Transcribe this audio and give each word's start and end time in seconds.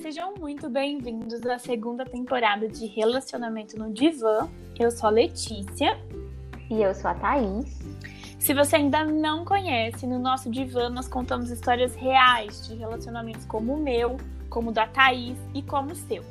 Sejam 0.00 0.32
muito 0.40 0.70
bem-vindos 0.70 1.44
à 1.44 1.58
segunda 1.58 2.06
temporada 2.06 2.66
de 2.66 2.86
Relacionamento 2.86 3.78
no 3.78 3.92
Divã. 3.92 4.48
Eu 4.78 4.90
sou 4.90 5.08
a 5.08 5.10
Letícia. 5.10 5.98
E 6.70 6.82
eu 6.82 6.94
sou 6.94 7.10
a 7.10 7.14
Thaís. 7.14 7.78
Se 8.38 8.54
você 8.54 8.76
ainda 8.76 9.04
não 9.04 9.44
conhece, 9.44 10.06
no 10.06 10.18
nosso 10.18 10.50
divã 10.50 10.88
nós 10.88 11.06
contamos 11.06 11.50
histórias 11.50 11.94
reais 11.94 12.66
de 12.66 12.74
relacionamentos 12.76 13.44
como 13.44 13.74
o 13.74 13.82
meu, 13.82 14.16
como 14.48 14.70
o 14.70 14.72
da 14.72 14.86
Thaís 14.86 15.36
e 15.54 15.60
como 15.60 15.92
o 15.92 15.96
seu. 15.96 16.24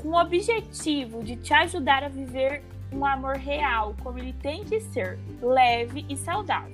Com 0.00 0.08
o 0.08 0.18
objetivo 0.18 1.22
de 1.22 1.36
te 1.36 1.52
ajudar 1.52 2.02
a 2.02 2.08
viver 2.08 2.62
um 2.90 3.04
amor 3.04 3.36
real, 3.36 3.94
como 4.02 4.18
ele 4.18 4.32
tem 4.32 4.64
que 4.64 4.80
ser, 4.80 5.18
leve 5.42 6.06
e 6.08 6.16
saudável. 6.16 6.72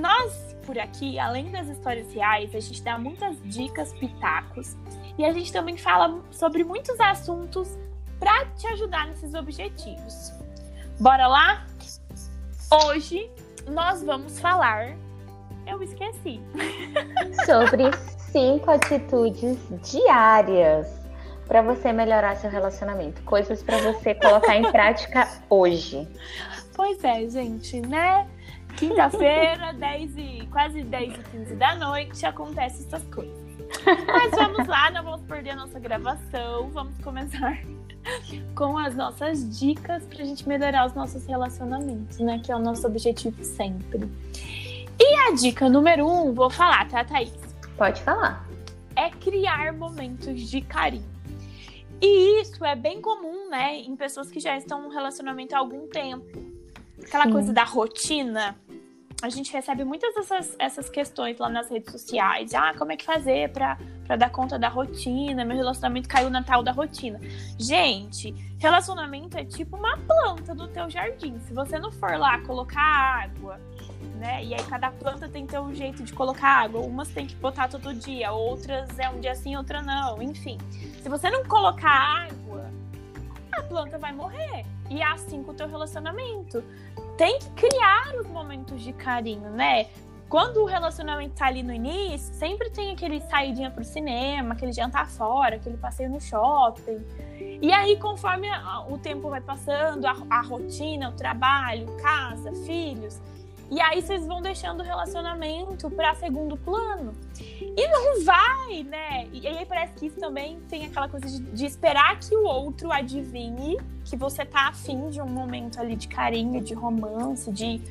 Nós 0.00 0.45
por 0.66 0.78
aqui, 0.78 1.18
além 1.18 1.50
das 1.50 1.68
histórias 1.68 2.12
reais, 2.12 2.54
a 2.54 2.60
gente 2.60 2.82
dá 2.82 2.98
muitas 2.98 3.36
dicas, 3.44 3.92
pitacos 3.94 4.76
e 5.16 5.24
a 5.24 5.32
gente 5.32 5.52
também 5.52 5.76
fala 5.76 6.20
sobre 6.32 6.64
muitos 6.64 6.98
assuntos 6.98 7.78
para 8.18 8.44
te 8.56 8.66
ajudar 8.68 9.06
nesses 9.06 9.32
objetivos. 9.32 10.32
Bora 10.98 11.28
lá? 11.28 11.66
Hoje 12.84 13.30
nós 13.68 14.02
vamos 14.02 14.40
falar. 14.40 14.96
Eu 15.66 15.82
esqueci. 15.82 16.40
Sobre 17.44 17.84
cinco 18.30 18.70
atitudes 18.70 19.58
diárias 19.82 20.88
para 21.46 21.62
você 21.62 21.92
melhorar 21.92 22.36
seu 22.36 22.50
relacionamento. 22.50 23.22
Coisas 23.22 23.62
para 23.62 23.78
você 23.78 24.14
colocar 24.14 24.56
em 24.56 24.70
prática 24.70 25.28
hoje. 25.48 26.08
Pois 26.74 27.02
é, 27.02 27.28
gente, 27.28 27.80
né? 27.80 28.28
Quinta-feira, 28.76 29.72
10 29.72 30.16
e 30.16 30.48
quase 30.50 30.82
10 30.82 31.14
e 31.14 31.22
15 31.30 31.54
da 31.54 31.74
noite, 31.74 32.26
acontecem 32.26 32.86
essas 32.86 33.02
coisas. 33.04 33.46
Mas 34.06 34.30
vamos 34.32 34.66
lá, 34.66 34.90
não 34.90 35.02
vamos 35.02 35.22
perder 35.26 35.50
a 35.50 35.56
nossa 35.56 35.78
gravação. 35.78 36.68
Vamos 36.70 36.96
começar 37.02 37.58
com 38.54 38.76
as 38.76 38.94
nossas 38.94 39.58
dicas 39.58 40.04
para 40.04 40.22
a 40.22 40.26
gente 40.26 40.46
melhorar 40.48 40.86
os 40.86 40.94
nossos 40.94 41.26
relacionamentos, 41.26 42.18
né? 42.18 42.40
Que 42.44 42.52
é 42.52 42.56
o 42.56 42.58
nosso 42.58 42.86
objetivo 42.86 43.42
sempre. 43.42 44.08
E 44.98 45.14
a 45.28 45.34
dica 45.34 45.68
número 45.68 46.06
um, 46.06 46.32
vou 46.32 46.50
falar, 46.50 46.88
tá, 46.88 47.04
Thaís? 47.04 47.32
Pode 47.76 48.00
falar. 48.02 48.46
É 48.94 49.10
criar 49.10 49.72
momentos 49.72 50.40
de 50.40 50.62
carinho. 50.62 51.16
E 52.00 52.40
isso 52.40 52.64
é 52.64 52.74
bem 52.74 53.00
comum, 53.00 53.48
né, 53.48 53.76
em 53.76 53.96
pessoas 53.96 54.30
que 54.30 54.38
já 54.38 54.56
estão 54.56 54.82
no 54.82 54.90
relacionamento 54.90 55.54
há 55.54 55.58
algum 55.58 55.86
tempo. 55.88 56.44
Aquela 57.02 57.24
Sim. 57.24 57.32
coisa 57.32 57.52
da 57.52 57.64
rotina, 57.64 58.56
a 59.22 59.30
gente 59.30 59.50
recebe 59.52 59.82
muitas 59.82 60.14
dessas 60.14 60.54
essas 60.58 60.90
questões 60.90 61.38
lá 61.38 61.48
nas 61.48 61.70
redes 61.70 61.90
sociais. 61.90 62.52
Ah, 62.54 62.74
como 62.76 62.92
é 62.92 62.96
que 62.96 63.04
fazer 63.04 63.50
para 63.50 64.16
dar 64.16 64.30
conta 64.30 64.58
da 64.58 64.68
rotina? 64.68 65.44
Meu 65.44 65.56
relacionamento 65.56 66.08
caiu 66.08 66.28
na 66.28 66.42
tal 66.42 66.62
da 66.62 66.70
rotina. 66.70 67.18
Gente, 67.58 68.34
relacionamento 68.58 69.38
é 69.38 69.44
tipo 69.44 69.76
uma 69.76 69.96
planta 69.98 70.54
do 70.54 70.68
teu 70.68 70.90
jardim. 70.90 71.38
Se 71.40 71.54
você 71.54 71.78
não 71.78 71.90
for 71.90 72.18
lá 72.18 72.38
colocar 72.40 72.80
água, 72.80 73.58
né? 74.16 74.44
E 74.44 74.54
aí 74.54 74.62
cada 74.64 74.90
planta 74.90 75.28
tem 75.28 75.46
teu 75.46 75.74
jeito 75.74 76.02
de 76.02 76.12
colocar 76.12 76.64
água. 76.64 76.80
Umas 76.82 77.08
tem 77.08 77.26
que 77.26 77.34
botar 77.36 77.68
todo 77.68 77.94
dia, 77.94 78.32
outras 78.32 78.98
é 78.98 79.08
um 79.08 79.18
dia 79.18 79.34
sim, 79.34 79.56
outra 79.56 79.80
não. 79.80 80.22
Enfim, 80.22 80.58
se 81.02 81.08
você 81.08 81.30
não 81.30 81.42
colocar 81.44 82.28
água, 82.28 82.70
a 83.52 83.62
planta 83.62 83.98
vai 83.98 84.12
morrer. 84.12 84.66
E 84.90 85.00
é 85.00 85.06
assim 85.06 85.42
com 85.42 85.52
o 85.52 85.54
teu 85.54 85.66
relacionamento 85.66 86.62
tem 87.16 87.38
que 87.38 87.50
criar 87.50 88.14
os 88.18 88.26
momentos 88.26 88.82
de 88.82 88.92
carinho, 88.92 89.50
né? 89.50 89.86
Quando 90.28 90.62
o 90.62 90.64
relacionamento 90.64 91.36
tá 91.36 91.46
ali 91.46 91.62
no 91.62 91.72
início, 91.72 92.34
sempre 92.34 92.68
tem 92.70 92.90
aquele 92.90 93.20
saidinha 93.20 93.70
pro 93.70 93.84
cinema, 93.84 94.54
aquele 94.54 94.72
jantar 94.72 95.08
fora, 95.08 95.54
aquele 95.54 95.76
passeio 95.76 96.10
no 96.10 96.20
shopping. 96.20 97.04
E 97.62 97.72
aí, 97.72 97.96
conforme 97.96 98.48
o 98.88 98.98
tempo 98.98 99.30
vai 99.30 99.40
passando, 99.40 100.04
a, 100.04 100.16
a 100.28 100.40
rotina, 100.40 101.10
o 101.10 101.12
trabalho, 101.12 101.86
casa, 102.02 102.52
filhos, 102.66 103.20
e 103.70 103.80
aí 103.80 104.00
vocês 104.00 104.24
vão 104.26 104.40
deixando 104.40 104.80
o 104.80 104.82
relacionamento 104.82 105.90
para 105.90 106.14
segundo 106.14 106.56
plano. 106.56 107.12
E 107.40 107.88
não 107.88 108.24
vai, 108.24 108.82
né? 108.84 109.26
E 109.32 109.46
aí 109.46 109.66
parece 109.66 109.94
que 109.94 110.06
isso 110.06 110.20
também 110.20 110.60
tem 110.68 110.86
aquela 110.86 111.08
coisa 111.08 111.26
de, 111.26 111.40
de, 111.40 111.66
esperar 111.66 112.18
que 112.18 112.34
o 112.34 112.44
outro 112.44 112.92
adivinhe 112.92 113.76
que 114.04 114.16
você 114.16 114.44
tá 114.44 114.68
afim 114.68 115.10
de 115.10 115.20
um 115.20 115.26
momento 115.26 115.80
ali 115.80 115.96
de 115.96 116.06
carinho, 116.08 116.62
de 116.62 116.74
romance, 116.74 117.50
de 117.50 117.82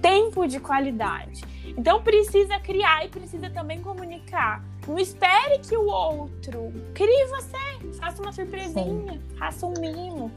tempo 0.00 0.46
de 0.46 0.60
qualidade. 0.60 1.42
Então 1.76 2.02
precisa 2.02 2.58
criar 2.60 3.04
e 3.04 3.08
precisa 3.08 3.50
também 3.50 3.80
comunicar. 3.80 4.62
Não 4.86 4.98
espere 4.98 5.58
que 5.58 5.76
o 5.76 5.86
outro 5.86 6.72
crie 6.94 7.26
você, 7.26 7.98
faça 7.98 8.22
uma 8.22 8.32
surpresinha, 8.32 9.12
Sim. 9.12 9.20
faça 9.36 9.66
um 9.66 9.74
mimo. 9.80 10.30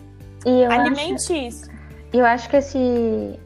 Alimente 0.72 1.34
acho, 1.34 1.34
isso. 1.34 1.72
Eu 2.14 2.26
acho 2.26 2.50
que 2.50 2.56
esse 2.56 3.40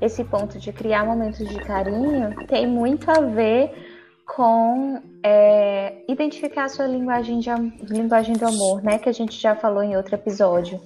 esse 0.00 0.24
ponto 0.24 0.58
de 0.58 0.72
criar 0.72 1.04
momentos 1.04 1.46
de 1.46 1.56
carinho 1.56 2.34
tem 2.46 2.66
muito 2.66 3.10
a 3.10 3.20
ver 3.20 3.72
com 4.26 5.02
é, 5.22 6.02
identificar 6.06 6.64
a 6.64 6.68
sua 6.68 6.86
linguagem, 6.86 7.40
de, 7.40 7.50
linguagem 7.88 8.36
do 8.36 8.46
amor, 8.46 8.82
né? 8.82 8.98
Que 8.98 9.08
a 9.08 9.12
gente 9.12 9.38
já 9.38 9.56
falou 9.56 9.82
em 9.82 9.96
outro 9.96 10.14
episódio. 10.14 10.80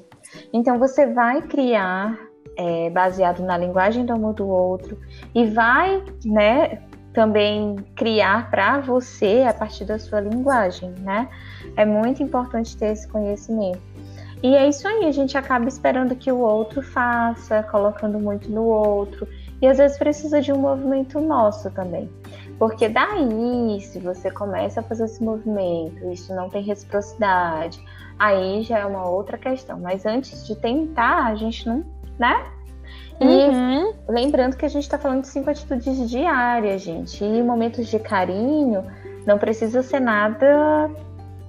Então 0.52 0.78
você 0.78 1.06
vai 1.06 1.42
criar 1.42 2.18
é, 2.56 2.88
baseado 2.90 3.42
na 3.42 3.58
linguagem 3.58 4.06
do 4.06 4.12
amor 4.12 4.34
do 4.34 4.46
outro 4.46 4.98
e 5.34 5.46
vai, 5.46 6.02
né? 6.24 6.82
Também 7.12 7.76
criar 7.94 8.50
para 8.50 8.80
você 8.80 9.44
a 9.46 9.52
partir 9.52 9.84
da 9.84 9.98
sua 9.98 10.20
linguagem, 10.20 10.90
né? 11.00 11.28
É 11.76 11.84
muito 11.84 12.22
importante 12.22 12.76
ter 12.76 12.92
esse 12.92 13.06
conhecimento. 13.08 13.91
E 14.42 14.56
é 14.56 14.68
isso 14.68 14.86
aí, 14.88 15.04
a 15.04 15.12
gente 15.12 15.38
acaba 15.38 15.68
esperando 15.68 16.16
que 16.16 16.30
o 16.32 16.40
outro 16.40 16.82
faça, 16.82 17.62
colocando 17.62 18.18
muito 18.18 18.50
no 18.50 18.64
outro. 18.64 19.26
E 19.60 19.66
às 19.68 19.78
vezes 19.78 19.96
precisa 19.96 20.40
de 20.40 20.52
um 20.52 20.58
movimento 20.58 21.20
nosso 21.20 21.70
também. 21.70 22.10
Porque 22.58 22.88
daí, 22.88 23.80
se 23.80 24.00
você 24.00 24.30
começa 24.30 24.80
a 24.80 24.82
fazer 24.82 25.04
esse 25.04 25.22
movimento, 25.22 26.10
isso 26.10 26.34
não 26.34 26.48
tem 26.48 26.62
reciprocidade, 26.62 27.80
aí 28.18 28.62
já 28.62 28.80
é 28.80 28.84
uma 28.86 29.08
outra 29.08 29.38
questão. 29.38 29.78
Mas 29.78 30.04
antes 30.04 30.44
de 30.44 30.56
tentar, 30.56 31.26
a 31.26 31.36
gente 31.36 31.64
não, 31.68 31.84
né? 32.18 32.44
E 33.20 33.24
uhum. 33.24 33.94
lembrando 34.08 34.56
que 34.56 34.66
a 34.66 34.68
gente 34.68 34.82
está 34.82 34.98
falando 34.98 35.20
de 35.20 35.28
cinco 35.28 35.50
atitudes 35.50 36.10
diárias, 36.10 36.82
gente. 36.82 37.24
E 37.24 37.42
momentos 37.42 37.86
de 37.86 38.00
carinho 38.00 38.84
não 39.24 39.38
precisa 39.38 39.84
ser 39.84 40.00
nada 40.00 40.90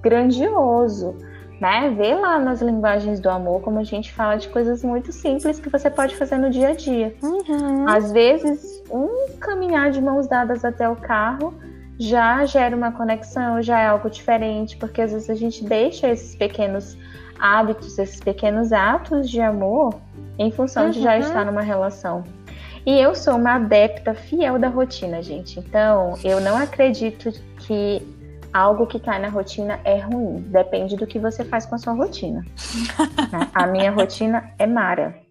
grandioso 0.00 1.16
né? 1.64 1.94
Vê 1.96 2.14
lá 2.14 2.38
nas 2.38 2.60
linguagens 2.60 3.18
do 3.20 3.30
amor 3.30 3.62
como 3.62 3.78
a 3.78 3.84
gente 3.84 4.12
fala 4.12 4.36
de 4.36 4.48
coisas 4.50 4.84
muito 4.84 5.10
simples 5.10 5.58
que 5.58 5.70
você 5.70 5.88
pode 5.88 6.14
fazer 6.14 6.36
no 6.36 6.50
dia 6.50 6.68
a 6.68 6.74
dia. 6.74 7.14
Uhum. 7.22 7.88
Às 7.88 8.12
vezes, 8.12 8.82
um 8.90 9.30
caminhar 9.40 9.90
de 9.90 9.98
mãos 9.98 10.26
dadas 10.26 10.62
até 10.62 10.86
o 10.86 10.94
carro 10.94 11.54
já 11.98 12.44
gera 12.44 12.76
uma 12.76 12.92
conexão, 12.92 13.62
já 13.62 13.80
é 13.80 13.86
algo 13.86 14.10
diferente, 14.10 14.76
porque 14.76 15.00
às 15.00 15.12
vezes 15.12 15.30
a 15.30 15.34
gente 15.34 15.64
deixa 15.64 16.06
esses 16.08 16.36
pequenos 16.36 16.98
hábitos, 17.40 17.98
esses 17.98 18.20
pequenos 18.20 18.70
atos 18.70 19.30
de 19.30 19.40
amor 19.40 19.94
em 20.38 20.50
função 20.50 20.84
uhum. 20.84 20.90
de 20.90 21.00
já 21.00 21.14
uhum. 21.14 21.20
estar 21.20 21.46
numa 21.46 21.62
relação. 21.62 22.24
E 22.84 23.00
eu 23.00 23.14
sou 23.14 23.36
uma 23.36 23.54
adepta 23.54 24.12
fiel 24.12 24.58
da 24.58 24.68
rotina, 24.68 25.22
gente. 25.22 25.58
Então, 25.58 26.12
eu 26.22 26.42
não 26.42 26.58
acredito 26.58 27.32
que 27.60 28.02
algo 28.54 28.86
que 28.86 29.00
cai 29.00 29.18
na 29.18 29.28
rotina 29.28 29.80
é 29.84 29.98
ruim. 29.98 30.42
Depende 30.42 30.96
do 30.96 31.06
que 31.08 31.18
você 31.18 31.44
faz 31.44 31.66
com 31.66 31.74
a 31.74 31.78
sua 31.78 31.92
rotina. 31.92 32.40
Né? 32.40 33.50
a 33.52 33.66
minha 33.66 33.90
rotina 33.92 34.54
é 34.58 34.66
Mara. 34.66 35.22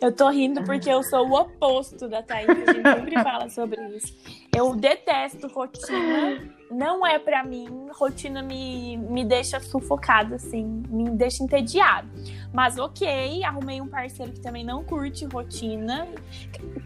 Eu 0.00 0.10
tô 0.10 0.28
rindo 0.30 0.64
porque 0.64 0.90
eu 0.90 1.00
sou 1.04 1.28
o 1.28 1.40
oposto 1.40 2.08
da 2.08 2.20
Thaís, 2.24 2.48
a 2.48 2.54
gente 2.54 2.82
sempre 2.82 3.14
fala 3.22 3.48
sobre 3.48 3.80
isso. 3.96 4.12
Eu 4.52 4.74
detesto 4.74 5.46
rotina, 5.46 6.40
não 6.68 7.06
é 7.06 7.20
para 7.20 7.44
mim, 7.44 7.68
rotina 7.92 8.42
me, 8.42 8.96
me 8.96 9.24
deixa 9.24 9.60
sufocada, 9.60 10.34
assim, 10.34 10.82
me 10.88 11.10
deixa 11.10 11.44
entediada. 11.44 12.08
Mas 12.52 12.78
ok, 12.78 13.44
arrumei 13.44 13.80
um 13.80 13.86
parceiro 13.86 14.32
que 14.32 14.40
também 14.40 14.64
não 14.64 14.82
curte 14.82 15.24
rotina. 15.26 16.08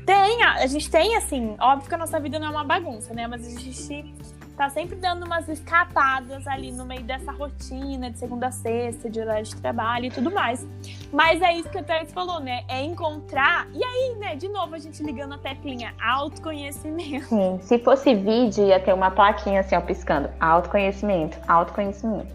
Tem, 0.04 0.42
a 0.42 0.66
gente 0.66 0.90
tem, 0.90 1.16
assim, 1.16 1.56
óbvio 1.58 1.88
que 1.88 1.94
a 1.94 1.98
nossa 1.98 2.20
vida 2.20 2.38
não 2.38 2.48
é 2.48 2.50
uma 2.50 2.64
bagunça, 2.64 3.14
né? 3.14 3.26
Mas 3.26 3.46
a 3.46 3.50
gente 3.50 3.72
tá 4.56 4.70
sempre 4.70 4.96
dando 4.96 5.26
umas 5.26 5.48
escapadas 5.48 6.46
ali 6.46 6.72
no 6.72 6.84
meio 6.84 7.02
dessa 7.02 7.30
rotina 7.30 8.10
de 8.10 8.18
segunda 8.18 8.48
a 8.48 8.50
sexta, 8.50 9.10
de 9.10 9.20
horário 9.20 9.44
de 9.44 9.54
trabalho 9.56 10.06
e 10.06 10.10
tudo 10.10 10.30
mais. 10.30 10.66
Mas 11.12 11.42
é 11.42 11.52
isso 11.52 11.68
que 11.68 11.78
a 11.78 11.82
Thais 11.82 12.12
falou, 12.12 12.40
né? 12.40 12.64
É 12.68 12.82
encontrar. 12.82 13.68
E 13.72 13.84
aí, 13.84 14.16
né, 14.18 14.34
de 14.36 14.48
novo, 14.48 14.74
a 14.74 14.78
gente 14.78 15.02
ligando 15.02 15.34
a 15.34 15.38
teclinha 15.38 15.94
autoconhecimento. 16.02 17.26
Sim, 17.26 17.58
se 17.60 17.78
fosse 17.78 18.14
vídeo, 18.14 18.66
ia 18.66 18.80
ter 18.80 18.94
uma 18.94 19.10
plaquinha 19.10 19.60
assim, 19.60 19.76
ó, 19.76 19.80
piscando. 19.80 20.30
Autoconhecimento, 20.40 21.38
autoconhecimento. 21.46 22.34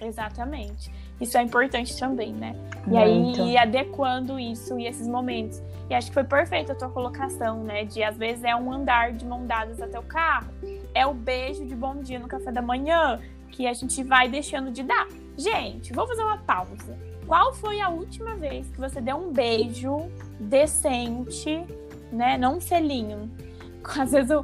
Exatamente. 0.00 0.90
Isso 1.20 1.36
é 1.36 1.42
importante 1.42 1.96
também, 1.98 2.32
né? 2.32 2.56
E 2.86 2.90
Muito. 2.90 3.42
aí, 3.42 3.58
adequando 3.58 4.38
isso 4.40 4.78
e 4.78 4.86
esses 4.86 5.06
momentos. 5.06 5.62
E 5.88 5.94
acho 5.94 6.08
que 6.08 6.14
foi 6.14 6.24
perfeita 6.24 6.72
a 6.72 6.74
tua 6.74 6.88
colocação, 6.88 7.62
né? 7.62 7.84
De 7.84 8.02
às 8.02 8.16
vezes 8.16 8.42
é 8.44 8.56
um 8.56 8.72
andar 8.72 9.12
de 9.12 9.26
mão 9.26 9.46
dadas 9.46 9.80
até 9.82 9.98
o 9.98 10.02
carro. 10.02 10.48
é 10.94 11.06
o 11.06 11.12
beijo 11.12 11.64
de 11.66 11.74
bom 11.74 11.96
dia 11.96 12.18
no 12.18 12.26
café 12.26 12.50
da 12.50 12.62
manhã, 12.62 13.20
que 13.50 13.66
a 13.66 13.72
gente 13.72 14.02
vai 14.02 14.28
deixando 14.28 14.70
de 14.70 14.82
dar. 14.82 15.06
Gente, 15.36 15.92
vou 15.92 16.06
fazer 16.06 16.22
uma 16.22 16.38
pausa. 16.38 16.98
Qual 17.26 17.52
foi 17.54 17.80
a 17.80 17.88
última 17.88 18.34
vez 18.34 18.68
que 18.70 18.80
você 18.80 19.00
deu 19.00 19.16
um 19.16 19.32
beijo 19.32 20.10
decente, 20.38 21.64
né? 22.10 22.38
Não 22.38 22.56
um 22.56 22.60
selinho. 22.60 23.30
Às 23.98 24.12
vezes 24.12 24.30
eu, 24.30 24.42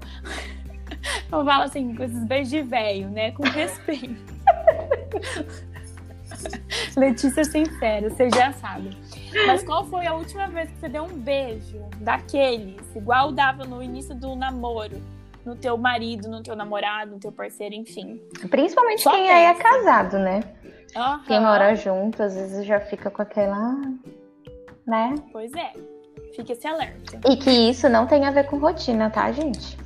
eu 1.32 1.44
falo 1.44 1.62
assim, 1.62 1.94
com 1.94 2.02
esses 2.02 2.24
beijos 2.24 2.50
de 2.50 2.62
velho, 2.62 3.08
né? 3.08 3.30
Com 3.32 3.44
respeito. 3.44 4.35
Letícia 6.96 7.44
sincera, 7.44 8.10
você 8.10 8.28
já 8.30 8.52
sabe. 8.52 8.96
Mas 9.46 9.62
qual 9.62 9.84
foi 9.84 10.06
a 10.06 10.14
última 10.14 10.48
vez 10.48 10.70
que 10.70 10.78
você 10.78 10.88
deu 10.88 11.04
um 11.04 11.18
beijo 11.18 11.78
daqueles, 12.00 12.80
igual 12.94 13.32
dava 13.32 13.64
no 13.64 13.82
início 13.82 14.14
do 14.14 14.34
namoro? 14.34 15.00
No 15.44 15.54
teu 15.54 15.76
marido, 15.76 16.28
no 16.28 16.42
teu 16.42 16.56
namorado, 16.56 17.12
no 17.12 17.20
teu 17.20 17.30
parceiro, 17.30 17.74
enfim. 17.74 18.20
Principalmente 18.50 19.02
Só 19.02 19.12
quem 19.12 19.28
pensa. 19.28 19.38
é 19.38 19.54
casado, 19.54 20.18
né? 20.18 20.40
Uhum. 20.96 21.22
Quem 21.24 21.40
mora 21.40 21.74
junto, 21.76 22.22
às 22.22 22.34
vezes 22.34 22.66
já 22.66 22.80
fica 22.80 23.10
com 23.10 23.22
aquela. 23.22 23.76
né? 24.86 25.14
Pois 25.30 25.52
é. 25.52 25.72
Fica 26.34 26.52
esse 26.52 26.66
alerta. 26.66 27.20
E 27.30 27.36
que 27.36 27.50
isso 27.50 27.88
não 27.88 28.06
tem 28.06 28.26
a 28.26 28.30
ver 28.30 28.46
com 28.46 28.58
rotina, 28.58 29.08
tá, 29.08 29.30
gente? 29.30 29.76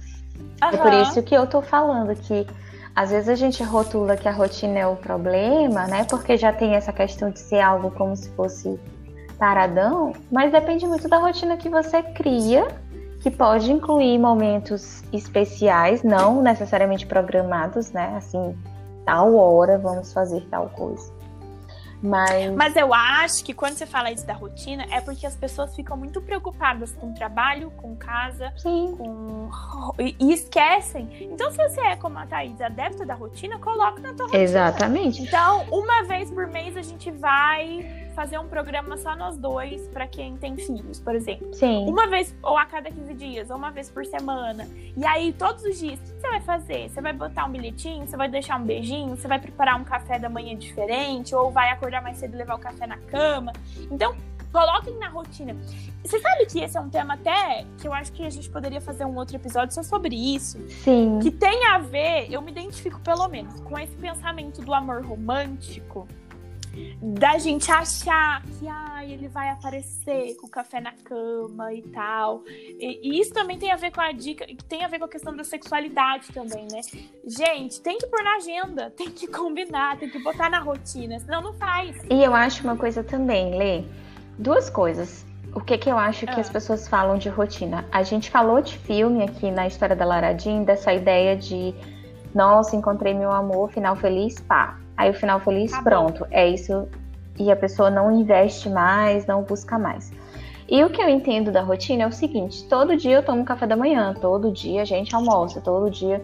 Uhum. 0.62 0.68
É 0.68 0.76
por 0.76 0.92
isso 0.94 1.22
que 1.22 1.34
eu 1.34 1.46
tô 1.46 1.60
falando 1.60 2.14
que 2.16 2.46
às 2.94 3.10
vezes 3.10 3.28
a 3.28 3.34
gente 3.34 3.62
rotula 3.62 4.16
que 4.16 4.28
a 4.28 4.32
rotina 4.32 4.78
é 4.80 4.86
o 4.86 4.96
problema, 4.96 5.86
né? 5.86 6.04
Porque 6.04 6.36
já 6.36 6.52
tem 6.52 6.74
essa 6.74 6.92
questão 6.92 7.30
de 7.30 7.38
ser 7.38 7.60
algo 7.60 7.90
como 7.90 8.16
se 8.16 8.28
fosse 8.30 8.78
paradão, 9.38 10.12
mas 10.30 10.52
depende 10.52 10.86
muito 10.86 11.08
da 11.08 11.18
rotina 11.18 11.56
que 11.56 11.68
você 11.68 12.02
cria, 12.02 12.68
que 13.20 13.30
pode 13.30 13.72
incluir 13.72 14.18
momentos 14.18 15.02
especiais, 15.12 16.02
não 16.02 16.42
necessariamente 16.42 17.06
programados, 17.06 17.90
né? 17.92 18.14
Assim, 18.16 18.54
tal 19.04 19.34
hora 19.34 19.78
vamos 19.78 20.12
fazer 20.12 20.42
tal 20.50 20.68
coisa. 20.70 21.12
Mas... 22.02 22.54
Mas 22.54 22.76
eu 22.76 22.92
acho 22.94 23.44
que 23.44 23.52
quando 23.52 23.74
você 23.74 23.86
fala 23.86 24.10
isso 24.10 24.26
da 24.26 24.32
rotina, 24.32 24.86
é 24.90 25.00
porque 25.00 25.26
as 25.26 25.36
pessoas 25.36 25.74
ficam 25.74 25.96
muito 25.96 26.20
preocupadas 26.20 26.92
com 26.92 27.10
o 27.10 27.14
trabalho, 27.14 27.70
com 27.72 27.94
casa, 27.96 28.52
Sim. 28.56 28.94
com. 28.96 29.50
E, 29.98 30.32
esquecem. 30.32 31.08
Então, 31.20 31.50
se 31.50 31.56
você 31.56 31.80
é 31.80 31.96
como 31.96 32.18
a 32.18 32.26
Thaís, 32.26 32.60
adepta 32.60 33.04
da 33.04 33.14
rotina, 33.14 33.58
coloca 33.58 34.00
na 34.00 34.14
tua 34.14 34.26
rotina. 34.26 34.42
Exatamente. 34.42 35.22
Então, 35.22 35.64
uma 35.70 36.02
vez 36.04 36.30
por 36.30 36.46
mês 36.46 36.76
a 36.76 36.82
gente 36.82 37.10
vai 37.10 38.09
fazer 38.20 38.38
um 38.38 38.46
programa 38.46 38.98
só 38.98 39.16
nós 39.16 39.38
dois 39.38 39.88
para 39.88 40.06
quem 40.06 40.36
tem 40.36 40.54
filhos, 40.54 41.00
por 41.00 41.14
exemplo. 41.14 41.54
Sim. 41.54 41.88
Uma 41.88 42.06
vez, 42.06 42.36
ou 42.42 42.58
a 42.58 42.66
cada 42.66 42.90
15 42.90 43.14
dias, 43.14 43.48
ou 43.48 43.56
uma 43.56 43.70
vez 43.70 43.88
por 43.88 44.04
semana. 44.04 44.68
E 44.94 45.06
aí, 45.06 45.32
todos 45.32 45.64
os 45.64 45.78
dias, 45.78 45.98
o 45.98 46.02
que 46.02 46.20
você 46.20 46.28
vai 46.28 46.40
fazer? 46.42 46.90
Você 46.90 47.00
vai 47.00 47.14
botar 47.14 47.46
um 47.46 47.52
bilhetinho? 47.52 48.06
Você 48.06 48.18
vai 48.18 48.28
deixar 48.28 48.60
um 48.60 48.64
beijinho? 48.64 49.16
Você 49.16 49.26
vai 49.26 49.38
preparar 49.38 49.80
um 49.80 49.84
café 49.84 50.18
da 50.18 50.28
manhã 50.28 50.54
diferente? 50.54 51.34
Ou 51.34 51.50
vai 51.50 51.70
acordar 51.70 52.02
mais 52.02 52.18
cedo 52.18 52.34
e 52.34 52.36
levar 52.36 52.56
o 52.56 52.58
café 52.58 52.86
na 52.86 52.98
cama? 52.98 53.54
Então, 53.90 54.14
coloquem 54.52 54.98
na 54.98 55.08
rotina. 55.08 55.56
Você 56.04 56.20
sabe 56.20 56.44
que 56.44 56.60
esse 56.60 56.76
é 56.76 56.80
um 56.80 56.90
tema 56.90 57.14
até 57.14 57.64
que 57.78 57.88
eu 57.88 57.94
acho 57.94 58.12
que 58.12 58.22
a 58.22 58.30
gente 58.30 58.50
poderia 58.50 58.82
fazer 58.82 59.06
um 59.06 59.16
outro 59.16 59.34
episódio 59.36 59.74
só 59.74 59.82
sobre 59.82 60.14
isso. 60.14 60.58
Sim. 60.68 61.20
Que 61.22 61.30
tem 61.30 61.64
a 61.68 61.78
ver, 61.78 62.30
eu 62.30 62.42
me 62.42 62.50
identifico 62.50 63.00
pelo 63.00 63.26
menos, 63.28 63.58
com 63.60 63.78
esse 63.78 63.96
pensamento 63.96 64.60
do 64.60 64.74
amor 64.74 65.02
romântico 65.06 66.06
da 67.02 67.38
gente 67.38 67.70
achar 67.70 68.42
que 68.42 68.68
ah, 68.68 69.04
ele 69.04 69.28
vai 69.28 69.48
aparecer 69.50 70.36
com 70.36 70.46
o 70.46 70.50
café 70.50 70.80
na 70.80 70.92
cama 70.92 71.72
e 71.72 71.82
tal. 71.82 72.42
E, 72.46 73.00
e, 73.02 73.20
isso 73.20 73.32
também 73.32 73.58
tem 73.58 73.70
a 73.70 73.76
ver 73.76 73.90
com 73.90 74.00
a 74.00 74.12
dica, 74.12 74.46
tem 74.68 74.84
a 74.84 74.88
ver 74.88 74.98
com 74.98 75.04
a 75.06 75.08
questão 75.08 75.34
da 75.34 75.44
sexualidade 75.44 76.28
também, 76.32 76.66
né? 76.70 76.80
Gente, 77.26 77.80
tem 77.80 77.98
que 77.98 78.06
pôr 78.06 78.22
na 78.22 78.36
agenda, 78.36 78.90
tem 78.96 79.10
que 79.10 79.26
combinar, 79.26 79.98
tem 79.98 80.08
que 80.08 80.18
botar 80.22 80.50
na 80.50 80.60
rotina, 80.60 81.18
senão 81.18 81.40
não 81.40 81.54
faz. 81.54 81.96
E 82.10 82.22
eu 82.22 82.34
acho 82.34 82.62
uma 82.64 82.76
coisa 82.76 83.02
também, 83.02 83.56
Lê, 83.56 83.84
duas 84.38 84.70
coisas. 84.70 85.26
O 85.52 85.60
que, 85.60 85.76
que 85.76 85.90
eu 85.90 85.98
acho 85.98 86.26
que 86.26 86.32
ah. 86.32 86.40
as 86.40 86.48
pessoas 86.48 86.86
falam 86.86 87.18
de 87.18 87.28
rotina? 87.28 87.84
A 87.90 88.04
gente 88.04 88.30
falou 88.30 88.62
de 88.62 88.78
filme 88.78 89.24
aqui 89.24 89.50
na 89.50 89.66
história 89.66 89.96
da 89.96 90.04
Laradinha, 90.04 90.64
dessa 90.64 90.92
ideia 90.92 91.36
de 91.36 91.74
nossa, 92.34 92.76
encontrei 92.76 93.12
meu 93.12 93.32
amor, 93.32 93.70
final 93.70 93.96
feliz, 93.96 94.38
pá. 94.40 94.78
Aí 95.00 95.08
o 95.08 95.14
final 95.14 95.40
feliz, 95.40 95.72
Acabou. 95.72 95.90
pronto, 95.90 96.26
é 96.30 96.46
isso. 96.46 96.86
E 97.38 97.50
a 97.50 97.56
pessoa 97.56 97.90
não 97.90 98.12
investe 98.12 98.68
mais, 98.68 99.24
não 99.24 99.42
busca 99.42 99.78
mais. 99.78 100.12
E 100.68 100.84
o 100.84 100.90
que 100.90 101.00
eu 101.00 101.08
entendo 101.08 101.50
da 101.50 101.62
rotina 101.62 102.02
é 102.02 102.06
o 102.06 102.12
seguinte: 102.12 102.68
todo 102.68 102.94
dia 102.94 103.16
eu 103.16 103.22
tomo 103.22 103.42
café 103.42 103.66
da 103.66 103.74
manhã, 103.74 104.14
todo 104.20 104.52
dia 104.52 104.82
a 104.82 104.84
gente 104.84 105.14
almoça, 105.14 105.58
todo 105.58 105.90
dia. 105.90 106.22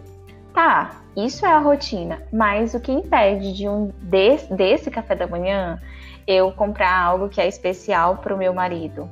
Tá, 0.53 1.01
isso 1.15 1.43
é 1.43 1.49
a 1.49 1.57
rotina. 1.57 2.21
Mas 2.31 2.75
o 2.75 2.79
que 2.79 2.91
impede 2.91 3.51
de 3.51 3.67
um 3.67 3.91
desse, 3.99 4.53
desse 4.53 4.91
café 4.91 5.15
da 5.15 5.25
manhã 5.25 5.81
eu 6.27 6.51
comprar 6.51 7.01
algo 7.01 7.29
que 7.29 7.41
é 7.41 7.47
especial 7.47 8.17
para 8.17 8.35
o 8.35 8.37
meu 8.37 8.53
marido? 8.53 9.09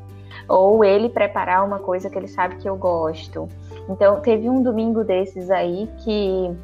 Ou 0.47 0.85
ele 0.85 1.09
preparar 1.09 1.65
uma 1.65 1.79
coisa 1.79 2.07
que 2.07 2.19
ele 2.19 2.27
sabe 2.27 2.57
que 2.57 2.69
eu 2.69 2.75
gosto. 2.75 3.49
Então, 3.89 4.21
teve 4.21 4.47
um 4.47 4.61
domingo 4.61 5.03
desses 5.03 5.49
aí 5.49 5.89
que 6.03 6.55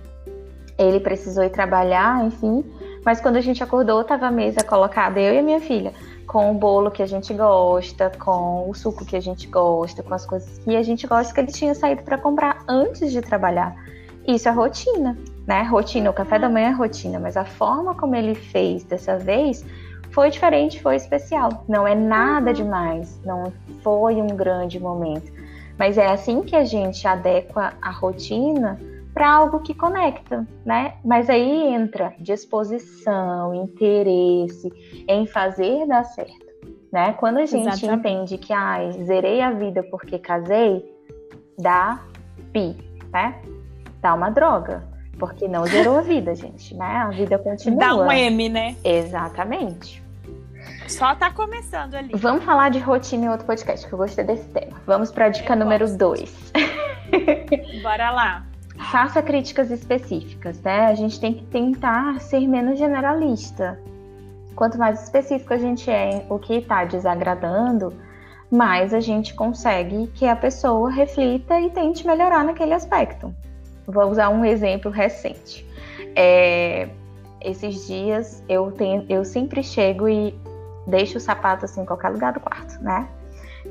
ele 0.77 0.99
precisou 0.99 1.43
ir 1.43 1.49
trabalhar, 1.49 2.25
enfim. 2.25 2.63
Mas 3.05 3.19
quando 3.19 3.37
a 3.37 3.41
gente 3.41 3.63
acordou, 3.63 4.03
tava 4.03 4.27
a 4.27 4.31
mesa 4.31 4.63
colocada, 4.63 5.19
eu 5.19 5.33
e 5.33 5.39
a 5.39 5.43
minha 5.43 5.59
filha, 5.59 5.93
com 6.27 6.51
o 6.51 6.53
bolo 6.53 6.91
que 6.91 7.01
a 7.01 7.05
gente 7.05 7.33
gosta, 7.33 8.11
com 8.17 8.69
o 8.69 8.73
suco 8.73 9.03
que 9.05 9.15
a 9.15 9.19
gente 9.19 9.47
gosta, 9.47 10.03
com 10.03 10.13
as 10.13 10.25
coisas 10.25 10.59
que 10.59 10.75
a 10.75 10.83
gente 10.83 11.07
gosta, 11.07 11.33
que 11.33 11.39
ele 11.39 11.51
tinha 11.51 11.73
saído 11.73 12.03
para 12.03 12.17
comprar 12.17 12.63
antes 12.67 13.11
de 13.11 13.21
trabalhar. 13.21 13.75
Isso 14.27 14.47
é 14.47 14.51
rotina, 14.51 15.17
né? 15.47 15.63
Rotina, 15.63 16.09
o 16.09 16.13
café 16.13 16.37
da 16.37 16.47
manhã 16.47 16.69
é 16.69 16.73
rotina, 16.73 17.19
mas 17.19 17.35
a 17.35 17.43
forma 17.43 17.95
como 17.95 18.15
ele 18.15 18.35
fez 18.35 18.83
dessa 18.83 19.17
vez 19.17 19.65
foi 20.11 20.29
diferente, 20.29 20.81
foi 20.81 20.95
especial. 20.95 21.65
Não 21.67 21.87
é 21.87 21.95
nada 21.95 22.53
demais, 22.53 23.19
não 23.25 23.51
foi 23.81 24.15
um 24.15 24.27
grande 24.27 24.79
momento. 24.79 25.31
Mas 25.77 25.97
é 25.97 26.07
assim 26.07 26.43
que 26.43 26.55
a 26.55 26.63
gente 26.63 27.07
adequa 27.07 27.73
a 27.81 27.89
rotina 27.89 28.79
para 29.21 29.33
algo 29.33 29.59
que 29.59 29.75
conecta, 29.75 30.47
né? 30.65 30.95
Mas 31.05 31.29
aí 31.29 31.75
entra 31.75 32.15
disposição, 32.17 33.53
interesse 33.53 34.73
em 35.07 35.27
fazer 35.27 35.85
dar 35.85 36.03
certo, 36.05 36.47
né? 36.91 37.13
Quando 37.13 37.37
a 37.37 37.45
gente 37.45 37.67
Exatamente. 37.67 37.99
entende 37.99 38.37
que, 38.39 38.51
ai, 38.51 38.91
zerei 39.03 39.39
a 39.39 39.51
vida 39.51 39.83
porque 39.91 40.17
casei, 40.17 40.83
dá 41.55 42.01
pi, 42.51 42.75
né? 43.13 43.39
Dá 44.01 44.15
uma 44.15 44.31
droga, 44.31 44.83
porque 45.19 45.47
não 45.47 45.67
zerou 45.67 45.99
a 45.99 46.01
vida, 46.01 46.33
gente, 46.33 46.73
né? 46.73 46.83
A 46.83 47.09
vida 47.09 47.37
continua. 47.37 47.79
Dá 47.79 47.95
um 47.95 48.11
M, 48.11 48.49
né? 48.49 48.75
Exatamente. 48.83 50.01
Só 50.87 51.13
tá 51.13 51.29
começando 51.29 51.93
ali. 51.93 52.09
Vamos 52.15 52.43
falar 52.43 52.71
de 52.71 52.79
rotina 52.79 53.25
em 53.25 53.29
outro 53.29 53.45
podcast, 53.45 53.85
que 53.87 53.93
eu 53.93 53.99
gostei 53.99 54.25
desse 54.25 54.49
tema. 54.49 54.81
Vamos 54.87 55.11
para 55.11 55.25
a 55.25 55.29
dica 55.29 55.53
eu 55.53 55.57
número 55.59 55.95
2. 55.95 56.53
Bora 57.83 58.09
lá 58.09 58.50
faça 58.89 59.21
críticas 59.21 59.69
específicas, 59.69 60.61
né? 60.61 60.87
A 60.87 60.95
gente 60.95 61.19
tem 61.19 61.33
que 61.33 61.43
tentar 61.45 62.19
ser 62.19 62.47
menos 62.47 62.79
generalista. 62.79 63.79
Quanto 64.55 64.77
mais 64.77 65.03
específico 65.03 65.53
a 65.53 65.57
gente 65.57 65.89
é 65.89 66.25
o 66.29 66.39
que 66.39 66.55
está 66.55 66.83
desagradando, 66.85 67.93
mais 68.51 68.93
a 68.93 68.99
gente 68.99 69.33
consegue 69.33 70.07
que 70.07 70.25
a 70.25 70.35
pessoa 70.35 70.89
reflita 70.91 71.59
e 71.59 71.69
tente 71.69 72.05
melhorar 72.05 72.43
naquele 72.43 72.73
aspecto. 72.73 73.33
Vou 73.87 74.09
usar 74.09 74.29
um 74.29 74.43
exemplo 74.43 74.91
recente. 74.91 75.65
É, 76.15 76.89
esses 77.39 77.87
dias 77.87 78.43
eu, 78.49 78.71
tenho, 78.71 79.05
eu 79.09 79.23
sempre 79.23 79.63
chego 79.63 80.07
e 80.09 80.37
deixo 80.85 81.17
o 81.17 81.21
sapato 81.21 81.65
assim 81.65 81.81
em 81.81 81.85
qualquer 81.85 82.09
lugar 82.09 82.33
do 82.33 82.39
quarto, 82.39 82.81
né? 82.83 83.07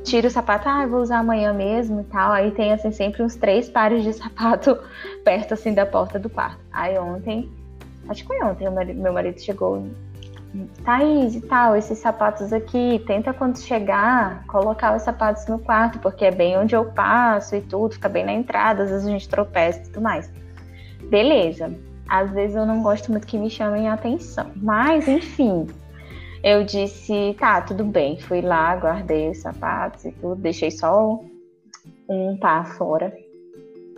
Tira 0.04 0.28
o 0.28 0.30
sapato, 0.30 0.68
ah, 0.68 0.87
vou 0.87 1.00
usar 1.00 1.18
amanhã 1.18 1.52
mesmo 1.52 2.00
e 2.00 2.04
tal. 2.04 2.32
Aí 2.32 2.50
tem 2.50 2.73
assim 2.73 2.90
sempre 2.90 3.23
uns 3.23 3.37
três 3.37 3.68
pares 3.68 4.02
de 4.02 4.12
sapato 4.14 4.78
perto 5.25 5.54
assim 5.54 5.75
da 5.75 5.87
porta 5.87 6.18
do 6.18 6.28
quarto. 6.28 6.61
Aí 6.73 6.99
ontem, 6.99 7.50
acho 8.09 8.23
que 8.23 8.28
foi 8.28 8.42
ontem, 8.42 8.68
meu 8.94 9.12
marido 9.12 9.40
chegou, 9.40 9.85
Thaís 10.85 11.37
e 11.37 11.40
tal, 11.42 11.76
esses 11.76 11.99
sapatos 11.99 12.52
aqui, 12.52 13.00
tenta 13.06 13.32
quando 13.32 13.59
chegar 13.59 14.44
colocar 14.47 14.97
os 14.97 15.02
sapatos 15.02 15.47
no 15.47 15.61
quarto, 15.61 16.00
porque 16.00 16.25
é 16.25 16.30
bem 16.30 16.59
onde 16.59 16.75
eu 16.75 16.87
passo 16.87 17.54
e 17.54 17.61
tudo, 17.61 17.94
fica 17.94 18.09
bem 18.09 18.25
na 18.25 18.32
entrada, 18.32 18.82
às 18.82 18.90
vezes 18.90 19.06
a 19.06 19.11
gente 19.11 19.28
tropeça 19.28 19.80
e 19.80 19.82
tudo 19.85 20.00
mais. 20.00 20.32
Beleza. 21.09 21.73
Às 22.09 22.32
vezes 22.32 22.56
eu 22.56 22.66
não 22.66 22.82
gosto 22.82 23.12
muito 23.12 23.26
que 23.26 23.38
me 23.38 23.49
chamem 23.49 23.88
a 23.88 23.94
atenção, 23.94 24.50
mas 24.56 25.06
enfim, 25.06 25.68
eu 26.42 26.64
disse, 26.64 27.37
tá, 27.38 27.61
tudo 27.61 27.85
bem. 27.85 28.18
Fui 28.18 28.40
lá, 28.40 28.75
guardei 28.76 29.30
os 29.30 29.38
sapatos 29.38 30.04
e 30.04 30.12
tudo, 30.12 30.37
deixei 30.37 30.70
só 30.70 31.20
um 32.09 32.37
par 32.37 32.75
fora. 32.76 33.12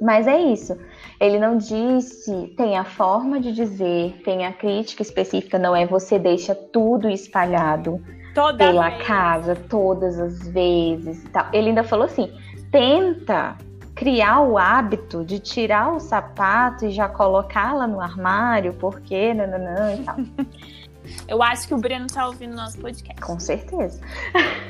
Mas 0.00 0.26
é 0.26 0.40
isso. 0.40 0.76
Ele 1.20 1.38
não 1.38 1.56
disse, 1.56 2.48
tem 2.56 2.76
a 2.76 2.84
forma 2.84 3.40
de 3.40 3.52
dizer, 3.52 4.20
tem 4.24 4.44
a 4.44 4.52
crítica 4.52 5.02
específica, 5.02 5.58
não 5.58 5.76
é 5.76 5.86
você 5.86 6.18
deixa 6.18 6.54
tudo 6.54 7.08
espalhado 7.08 8.02
Toda 8.34 8.58
pela 8.58 8.88
vez. 8.90 9.06
casa 9.06 9.54
todas 9.54 10.18
as 10.18 10.48
vezes 10.48 11.22
tal. 11.32 11.46
Ele 11.52 11.68
ainda 11.68 11.84
falou 11.84 12.06
assim: 12.06 12.32
tenta 12.70 13.56
criar 13.94 14.40
o 14.40 14.56
hábito 14.56 15.24
de 15.24 15.38
tirar 15.38 15.92
o 15.92 16.00
sapato 16.00 16.86
e 16.86 16.90
já 16.90 17.08
colocá-la 17.08 17.86
no 17.86 18.00
armário, 18.00 18.72
porque 18.74 19.34
nananã 19.34 19.94
e 19.94 20.02
tal. 20.02 20.16
Eu 21.26 21.42
acho 21.42 21.66
que 21.66 21.74
o 21.74 21.78
Breno 21.78 22.06
tá 22.06 22.26
ouvindo 22.26 22.54
nosso 22.54 22.78
podcast. 22.78 23.20
Com 23.20 23.38
certeza. 23.38 24.00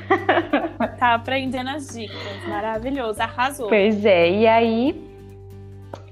Tá 0.99 1.15
aprendendo 1.15 1.69
as 1.69 1.89
dicas. 1.89 2.47
Maravilhoso, 2.47 3.21
arrasou. 3.21 3.67
Pois 3.67 4.05
é, 4.05 4.29
e 4.29 4.47
aí 4.47 5.13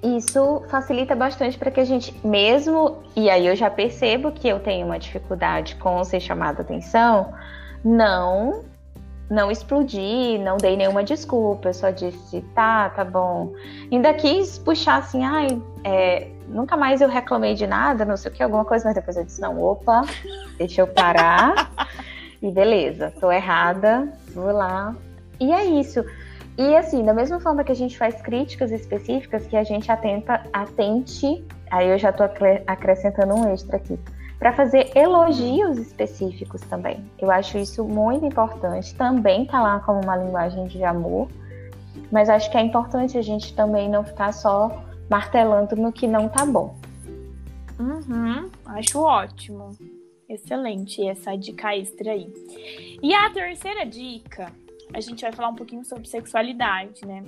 isso 0.04 0.64
facilita 0.70 1.16
bastante 1.16 1.58
para 1.58 1.72
que 1.72 1.80
a 1.80 1.86
gente, 1.86 2.14
mesmo, 2.26 2.98
e 3.16 3.30
aí 3.30 3.48
eu 3.48 3.56
já 3.56 3.70
percebo 3.70 4.32
que 4.32 4.48
eu 4.48 4.60
tenho 4.60 4.86
uma 4.86 5.00
dificuldade 5.00 5.76
com 5.76 6.04
ser 6.04 6.20
chamada 6.20 6.62
atenção, 6.62 7.34
não 7.84 8.66
não 9.32 9.50
explodi, 9.50 10.38
não 10.40 10.58
dei 10.58 10.76
nenhuma 10.76 11.06
desculpa, 11.06 11.70
eu 11.70 11.74
só 11.74 11.90
disse, 11.90 12.42
tá, 12.54 12.90
tá 12.90 13.06
bom. 13.06 13.54
Ainda 13.90 14.14
quis 14.14 14.58
puxar 14.60 14.98
assim, 14.98 15.24
ai, 15.24 15.48
é, 15.86 16.28
nunca 16.50 16.76
mais 16.76 17.00
eu 17.00 17.08
reclamei 17.08 17.54
de 17.54 17.66
nada, 17.66 18.04
não 18.04 18.18
sei 18.18 18.30
o 18.30 18.34
que, 18.34 18.44
alguma 18.44 18.66
coisa, 18.66 18.84
mas 18.86 18.94
depois 18.94 19.16
eu 19.16 19.24
disse, 19.24 19.40
não, 19.40 19.58
opa, 19.64 20.02
deixa 20.58 20.82
eu 20.82 20.88
parar. 20.88 21.72
e 22.44 22.52
beleza, 22.52 23.14
tô 23.22 23.32
errada, 23.32 24.12
vou 24.36 24.52
lá. 24.52 24.94
E 25.40 25.54
é 25.54 25.64
isso. 25.64 26.04
E 26.58 26.76
assim, 26.76 27.06
da 27.06 27.14
mesma 27.14 27.40
forma 27.40 27.64
que 27.64 27.72
a 27.72 27.76
gente 27.76 27.98
faz 27.98 28.22
críticas 28.22 28.70
específicas, 28.70 29.48
que 29.48 29.56
a 29.56 29.64
gente 29.64 29.90
atenta, 29.90 30.44
atente, 30.52 31.42
aí 31.72 31.90
eu 31.90 31.98
já 31.98 32.12
tô 32.12 32.24
acrescentando 32.68 33.34
um 33.34 33.54
extra 33.54 33.78
aqui 33.78 33.98
para 34.42 34.54
fazer 34.54 34.90
elogios 34.98 35.78
específicos 35.78 36.62
também. 36.62 37.06
Eu 37.20 37.30
acho 37.30 37.60
isso 37.60 37.86
muito 37.86 38.26
importante. 38.26 38.96
Também 38.96 39.46
tá 39.46 39.62
lá 39.62 39.80
como 39.82 40.02
uma 40.02 40.18
linguagem 40.18 40.66
de 40.66 40.84
amor, 40.84 41.30
mas 42.12 42.28
acho 42.28 42.50
que 42.50 42.58
é 42.58 42.62
importante 42.62 43.20
a 43.20 43.22
gente 43.22 43.56
também 43.56 43.88
não 43.88 44.04
ficar 44.04 44.34
só 44.34 44.84
martelando 45.08 45.76
no 45.76 45.94
que 45.94 46.08
não 46.08 46.28
tá 46.28 46.44
bom. 46.44 46.76
Uhum, 47.80 48.50
acho 48.66 49.00
ótimo. 49.02 49.78
Excelente 50.28 51.08
essa 51.08 51.36
dica 51.36 51.78
extra 51.78 52.14
aí. 52.14 52.34
E 53.00 53.14
a 53.14 53.30
terceira 53.30 53.86
dica, 53.86 54.52
a 54.92 55.00
gente 55.00 55.22
vai 55.22 55.32
falar 55.32 55.50
um 55.50 55.56
pouquinho 55.56 55.86
sobre 55.86 56.08
sexualidade, 56.08 57.06
né? 57.06 57.24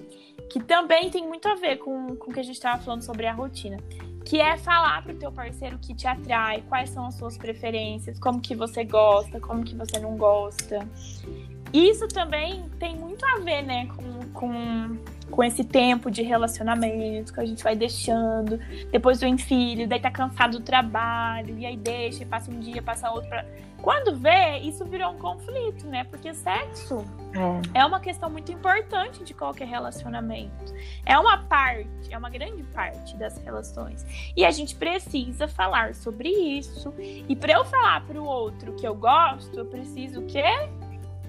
Que 0.50 0.60
também 0.60 1.12
tem 1.12 1.28
muito 1.28 1.48
a 1.48 1.54
ver 1.54 1.78
com, 1.78 2.16
com 2.16 2.32
o 2.32 2.34
que 2.34 2.40
a 2.40 2.44
gente 2.44 2.56
estava 2.56 2.82
falando 2.82 3.04
sobre 3.04 3.28
a 3.28 3.34
rotina 3.34 3.78
que 4.26 4.40
é 4.40 4.58
falar 4.58 5.04
pro 5.04 5.14
teu 5.16 5.32
parceiro 5.32 5.78
que 5.78 5.94
te 5.94 6.08
atrai, 6.08 6.64
quais 6.70 6.90
são 6.90 7.08
as 7.08 7.16
suas 7.16 7.38
preferências, 7.38 8.20
como 8.20 8.40
que 8.40 8.56
você 8.56 8.84
gosta, 8.84 9.40
como 9.40 9.64
que 9.64 9.76
você 9.76 10.00
não 10.00 10.18
gosta. 10.18 10.88
Isso 11.74 12.08
também 12.08 12.70
tem 12.80 12.96
muito 12.96 13.26
a 13.26 13.40
ver, 13.40 13.64
né, 13.64 13.88
com, 13.88 14.32
com, 14.32 14.98
com 15.34 15.44
esse 15.44 15.64
tempo 15.64 16.12
de 16.12 16.22
relacionamento 16.22 17.34
que 17.34 17.40
a 17.40 17.46
gente 17.46 17.64
vai 17.64 17.76
deixando, 17.76 18.60
depois 18.92 19.20
vem 19.20 19.36
filho, 19.36 19.88
daí 19.88 20.00
tá 20.00 20.12
cansado 20.12 20.60
do 20.60 20.64
trabalho, 20.64 21.58
e 21.58 21.66
aí 21.66 21.76
deixa, 21.76 22.22
e 22.22 22.26
passa 22.26 22.52
um 22.52 22.60
dia, 22.60 22.84
passa 22.84 23.10
outro 23.10 23.30
pra 23.30 23.44
quando 23.82 24.16
vê, 24.16 24.60
isso 24.60 24.86
virou 24.86 25.12
um 25.12 25.18
conflito, 25.18 25.86
né? 25.88 26.06
Porque 26.06 26.34
sexo 26.34 27.04
é. 27.74 27.80
é 27.82 27.86
uma 27.86 28.00
questão 28.00 28.30
muito 28.30 28.50
importante 28.50 29.26
de 29.26 29.34
qualquer 29.34 29.68
relacionamento. 29.68 30.74
É 31.06 31.20
uma 31.20 31.40
parte, 31.40 31.90
é 32.10 32.18
uma 32.18 32.30
grande 32.30 32.64
parte 32.64 33.14
das 33.18 33.38
relações. 33.40 34.06
E 34.38 34.46
a 34.46 34.52
gente 34.52 34.74
precisa 34.74 35.50
falar 35.50 35.96
sobre 35.96 36.30
isso. 36.30 36.94
E 36.98 37.36
para 37.36 37.52
eu 37.52 37.66
falar 37.66 38.06
para 38.06 38.22
o 38.22 38.24
outro 38.24 38.72
que 38.72 38.88
eu 38.88 38.96
gosto, 38.96 39.54
eu 39.60 39.66
preciso 39.66 40.22
o 40.22 40.28
quê? 40.28 40.46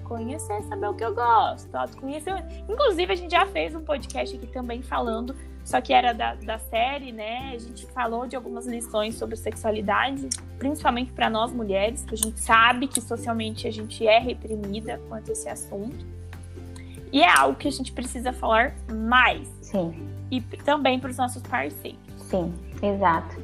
Conhecer, 0.05 0.63
saber 0.63 0.87
o 0.87 0.93
que 0.93 1.03
eu 1.03 1.13
gosto, 1.13 1.75
autoconhecer. 1.75 2.45
Inclusive, 2.69 3.11
a 3.11 3.15
gente 3.15 3.31
já 3.31 3.45
fez 3.45 3.75
um 3.75 3.81
podcast 3.81 4.35
aqui 4.35 4.47
também 4.47 4.81
falando 4.81 5.35
só 5.65 5.81
que 5.81 5.91
era 5.91 6.13
da, 6.13 6.35
da 6.35 6.59
série, 6.59 7.11
né? 7.11 7.53
A 7.55 7.57
gente 7.57 7.87
falou 7.87 8.27
de 8.27 8.35
algumas 8.35 8.67
lições 8.67 9.15
sobre 9.15 9.35
sexualidade, 9.35 10.29
principalmente 10.59 11.11
para 11.11 11.27
nós 11.27 11.51
mulheres, 11.51 12.05
que 12.05 12.13
a 12.13 12.17
gente 12.17 12.39
sabe 12.39 12.87
que 12.87 13.01
socialmente 13.01 13.67
a 13.67 13.71
gente 13.71 14.05
é 14.05 14.19
reprimida 14.19 15.01
quanto 15.09 15.29
a 15.29 15.33
esse 15.33 15.49
assunto. 15.49 16.05
E 17.11 17.23
é 17.23 17.35
algo 17.35 17.57
que 17.57 17.67
a 17.67 17.71
gente 17.71 17.91
precisa 17.91 18.31
falar 18.31 18.75
mais. 18.93 19.47
Sim. 19.59 20.07
E 20.29 20.39
também 20.39 20.99
para 20.99 21.09
os 21.09 21.17
nossos 21.17 21.41
parceiros. 21.41 21.99
Sim, 22.17 22.53
exato. 22.83 23.35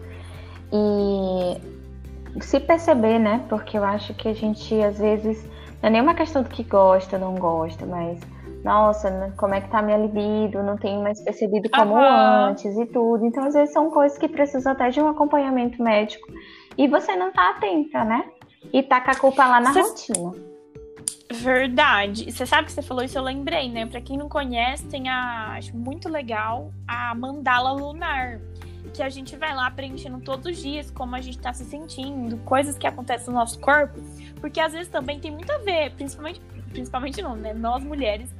E 0.72 2.40
se 2.40 2.60
perceber, 2.60 3.18
né? 3.18 3.44
Porque 3.50 3.76
eu 3.76 3.84
acho 3.84 4.14
que 4.14 4.28
a 4.28 4.34
gente, 4.34 4.80
às 4.80 5.00
vezes, 5.00 5.44
não 5.82 5.88
é 5.88 5.90
nenhuma 5.90 6.14
questão 6.14 6.44
do 6.44 6.50
que 6.50 6.64
gosta, 6.64 7.18
não 7.18 7.36
gosta, 7.36 7.86
mas 7.86 8.20
nossa, 8.64 9.10
né, 9.10 9.34
como 9.38 9.56
é 9.56 9.62
que 9.62 9.70
tá 9.70 9.82
minha 9.82 9.98
libido, 9.98 10.62
não 10.62 10.78
tenho 10.78 11.02
mais 11.02 11.20
percebido 11.24 11.70
como 11.70 11.96
uhum. 11.96 12.50
antes 12.50 12.78
e 12.78 12.86
tudo. 12.86 13.26
Então, 13.26 13.46
às 13.46 13.54
vezes, 13.54 13.74
são 13.74 13.90
coisas 13.90 14.18
que 14.18 14.28
precisam 14.28 14.72
até 14.72 14.90
de 14.90 15.02
um 15.02 15.08
acompanhamento 15.08 15.82
médico. 15.82 16.28
E 16.78 16.88
você 16.88 17.16
não 17.16 17.32
tá 17.32 17.50
atenta, 17.50 18.04
né? 18.04 18.24
E 18.72 18.84
tá 18.84 19.02
com 19.02 19.12
a 19.12 19.16
culpa 19.16 19.46
lá 19.48 19.60
na 19.60 19.74
Cê... 19.74 19.82
rotina. 19.82 20.34
Verdade. 21.32 22.32
Você 22.32 22.46
sabe 22.46 22.66
que 22.66 22.74
você 22.74 22.82
falou 22.82 23.04
isso, 23.04 23.18
eu 23.18 23.24
lembrei, 23.24 23.70
né? 23.70 23.86
Pra 23.86 24.02
quem 24.02 24.18
não 24.18 24.30
conhece, 24.30 24.86
tem 24.88 25.10
a. 25.10 25.56
Acho 25.58 25.76
muito 25.76 26.08
legal 26.08 26.72
a 26.88 27.16
mandala 27.16 27.72
lunar. 27.72 28.40
Que 28.94 29.02
a 29.02 29.10
gente 29.10 29.38
vai 29.38 29.56
lá 29.56 29.70
preenchendo 29.72 30.20
todos 30.20 30.46
os 30.46 30.62
dias 30.62 30.92
como 30.92 31.16
a 31.16 31.22
gente 31.22 31.40
tá 31.40 31.54
se 31.54 31.64
sentindo, 31.64 32.38
coisas 32.40 32.78
que 32.78 32.86
acontecem 32.86 33.28
no 33.28 33.40
nosso 33.40 33.60
corpo. 33.60 34.00
Porque 34.40 34.60
às 34.60 34.74
vezes 34.74 34.90
também 34.90 35.20
tem 35.20 35.32
muito 35.32 35.52
a 35.52 35.60
ver, 35.60 35.92
principalmente, 35.92 36.42
principalmente 36.70 37.22
não, 37.22 37.36
né? 37.36 37.54
Nós 37.54 37.84
mulheres, 37.84 38.34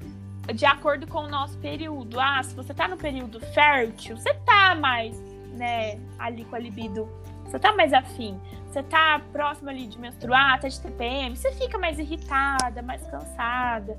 de 0.54 0.66
acordo 0.66 1.08
com 1.08 1.20
o 1.20 1.30
nosso 1.30 1.58
período. 1.60 2.20
Ah, 2.20 2.42
se 2.44 2.54
você 2.56 2.74
tá 2.74 2.88
no 2.88 2.98
período 2.98 3.40
fértil, 3.40 4.18
você 4.18 4.34
tá 4.34 4.76
mais, 4.76 5.18
né, 5.54 6.00
ali 6.20 6.44
com 6.46 6.56
a 6.56 6.60
libido. 6.60 7.08
Você 7.46 7.60
tá 7.60 7.74
mais 7.74 7.94
afim. 7.94 8.40
Você 8.68 8.82
tá 8.84 9.22
próximo 9.34 9.70
ali 9.70 9.86
de 9.86 10.00
menstruar, 10.00 10.60
tá 10.60 10.68
de 10.68 10.80
TPM, 10.80 11.36
você 11.36 11.52
fica 11.52 11.78
mais 11.78 12.00
irritada, 12.00 12.82
mais 12.82 13.06
cansada. 13.08 13.98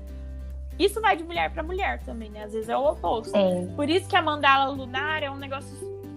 Isso 0.79 0.99
vai 0.99 1.15
de 1.15 1.23
mulher 1.23 1.51
para 1.51 1.61
mulher 1.61 2.01
também, 2.03 2.31
né? 2.31 2.43
Às 2.43 2.53
vezes 2.53 2.69
é 2.69 2.75
o 2.75 2.83
oposto. 2.83 3.29
Sim. 3.29 3.71
Por 3.75 3.87
isso 3.87 4.09
que 4.09 4.15
a 4.15 4.21
mandala 4.21 4.71
lunar 4.71 5.21
é 5.21 5.29
um 5.29 5.35
negócio 5.35 5.69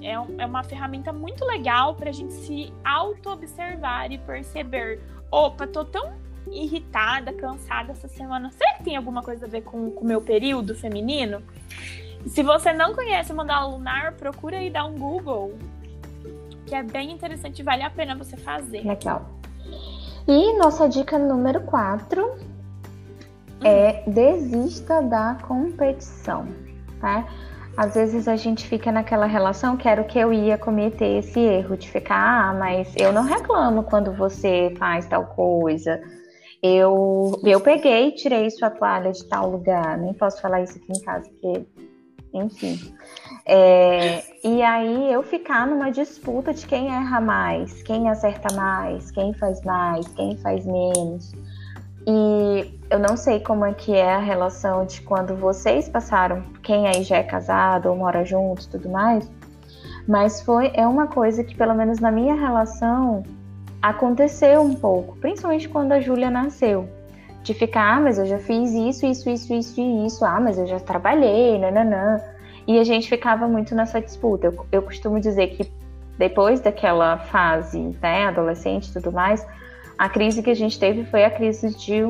é, 0.07 0.21
um, 0.21 0.41
é 0.41 0.47
uma 0.47 0.63
ferramenta 0.63 1.13
muito 1.13 1.45
legal 1.45 1.97
para 1.97 2.11
a 2.11 2.13
gente 2.13 2.33
se 2.33 2.73
auto-observar 2.85 4.13
e 4.13 4.19
perceber: 4.19 5.01
opa, 5.31 5.67
tô 5.67 5.85
tão 5.85 6.13
irritada, 6.49 7.33
cansada 7.33 7.91
essa 7.91 8.07
semana. 8.07 8.51
Será 8.53 8.75
que 8.75 8.85
tem 8.85 8.97
alguma 8.97 9.23
coisa 9.23 9.47
a 9.47 9.49
ver 9.49 9.63
com 9.63 9.89
o 9.89 10.05
meu 10.05 10.21
período 10.21 10.77
feminino? 10.77 11.43
Se 12.29 12.43
você 12.43 12.73
não 12.73 12.95
conhece 12.95 13.33
o 13.33 13.37
mandala 13.37 13.67
lunar, 13.67 14.13
procura 14.13 14.59
aí 14.59 14.71
dar 14.71 14.85
um 14.85 14.97
Google, 14.97 15.55
que 16.65 16.75
é 16.75 16.85
bem 16.85 17.11
interessante, 17.11 17.63
vale 17.63 17.83
a 17.83 17.91
pena 17.91 18.15
você 18.15 18.37
fazer. 18.37 18.87
Legal. 18.87 19.29
E 20.27 20.57
nossa 20.57 20.89
dica 20.89 21.19
número 21.19 21.61
4 21.63 22.25
hum. 22.25 22.39
é 23.65 24.05
desista 24.09 25.03
da 25.03 25.37
competição, 25.47 26.47
tá? 27.01 27.27
Às 27.77 27.95
vezes 27.95 28.27
a 28.27 28.37
gente 28.37 28.67
fica 28.67 28.91
naquela 28.91 29.27
relação, 29.27 29.77
quero 29.77 30.05
que 30.05 30.19
eu 30.19 30.33
ia 30.33 30.57
cometer 30.57 31.19
esse 31.19 31.39
erro 31.39 31.77
de 31.77 31.91
ficar, 31.91 32.49
ah, 32.51 32.55
mas 32.55 32.95
eu 32.97 33.13
não 33.13 33.23
reclamo 33.23 33.83
quando 33.83 34.13
você 34.15 34.75
faz 34.79 35.07
tal 35.07 35.27
coisa. 35.27 36.01
Eu, 36.63 37.39
eu 37.45 37.61
peguei 37.61 38.13
tirei 38.13 38.51
sua 38.51 38.71
toalha 38.71 39.13
de 39.13 39.25
tal 39.27 39.51
lugar. 39.51 39.99
Nem 39.99 40.15
posso 40.15 40.41
falar 40.41 40.63
isso 40.63 40.79
aqui 40.79 40.93
em 40.93 41.03
casa, 41.03 41.29
porque, 41.29 41.67
enfim. 42.33 42.79
É, 43.45 44.23
e 44.43 44.63
aí 44.63 45.13
eu 45.13 45.23
ficar 45.23 45.67
numa 45.67 45.91
disputa 45.91 46.55
de 46.55 46.67
quem 46.67 46.89
erra 46.89 47.21
mais, 47.21 47.83
quem 47.83 48.09
acerta 48.09 48.55
mais, 48.55 49.11
quem 49.11 49.35
faz 49.35 49.63
mais, 49.65 50.09
quem 50.09 50.37
faz 50.39 50.65
menos. 50.65 51.33
E 52.09 52.76
eu 52.91 52.99
não 52.99 53.17
sei 53.17 53.41
como 53.41 53.65
é 53.65 53.73
que 53.73 53.95
é 53.95 54.15
a 54.15 54.19
relação 54.19 54.85
de 54.85 55.01
quando 55.03 55.35
vocês 55.35 55.89
passaram, 55.89 56.43
quem 56.63 56.87
aí 56.87 57.03
já 57.03 57.17
é 57.17 57.23
casado 57.23 57.89
ou 57.89 57.97
mora 57.97 58.25
junto 58.25 58.69
tudo 58.69 58.89
mais, 58.89 59.29
mas 60.07 60.41
foi 60.41 60.71
é 60.75 60.87
uma 60.87 61.09
coisa 61.09 61.43
que 61.43 61.55
pelo 61.55 61.75
menos 61.75 61.99
na 61.99 62.13
minha 62.13 62.35
relação 62.35 63.25
aconteceu 63.83 64.63
um 64.63 64.75
pouco, 64.75 65.17
principalmente 65.17 65.69
quando 65.69 65.93
a 65.93 66.01
Júlia 66.01 66.31
nasceu. 66.31 66.89
De 67.43 67.55
ficar, 67.55 67.97
ah, 67.97 68.01
mas 68.01 68.19
eu 68.19 68.27
já 68.27 68.39
fiz 68.39 68.73
isso, 68.73 69.07
isso, 69.07 69.31
isso, 69.31 69.55
isso 69.55 69.81
e 69.81 70.07
isso, 70.07 70.25
ah, 70.25 70.41
mas 70.41 70.59
eu 70.59 70.67
já 70.67 70.81
trabalhei, 70.81 71.57
nananã. 71.59 72.21
E 72.67 72.77
a 72.77 72.83
gente 72.83 73.09
ficava 73.09 73.47
muito 73.47 73.73
nessa 73.73 74.01
disputa. 74.01 74.49
Eu, 74.49 74.67
eu 74.73 74.83
costumo 74.83 75.21
dizer 75.21 75.49
que 75.51 75.71
depois 76.19 76.61
daquela 76.61 77.19
fase, 77.19 77.97
né, 78.03 78.27
adolescente 78.27 78.89
e 78.89 78.93
tudo 78.95 79.13
mais, 79.13 79.47
a 79.97 80.09
crise 80.09 80.43
que 80.43 80.51
a 80.51 80.55
gente 80.55 80.77
teve 80.77 81.05
foi 81.05 81.25
a 81.25 81.31
crise 81.31 81.73
de 81.77 82.03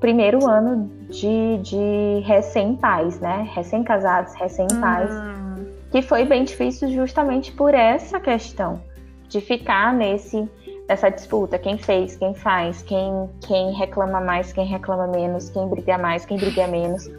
primeiro 0.00 0.48
ano 0.48 0.90
de, 1.08 1.58
de 1.58 2.20
recém-pais, 2.24 3.20
né? 3.20 3.48
Recém-casados, 3.54 4.34
recém-pais. 4.34 5.10
Hum. 5.10 5.66
Que 5.90 6.02
foi 6.02 6.24
bem 6.24 6.44
difícil 6.44 6.90
justamente 6.90 7.52
por 7.52 7.74
essa 7.74 8.20
questão 8.20 8.80
de 9.28 9.40
ficar 9.40 9.92
nesse 9.92 10.48
essa 10.88 11.10
disputa, 11.10 11.58
quem 11.58 11.76
fez, 11.76 12.16
quem 12.16 12.32
faz, 12.34 12.80
quem, 12.82 13.28
quem 13.46 13.72
reclama 13.72 14.20
mais, 14.22 14.54
quem 14.54 14.64
reclama 14.64 15.06
menos, 15.06 15.50
quem 15.50 15.68
briga 15.68 15.98
mais, 15.98 16.24
quem 16.24 16.38
briga 16.38 16.66
menos. 16.66 17.10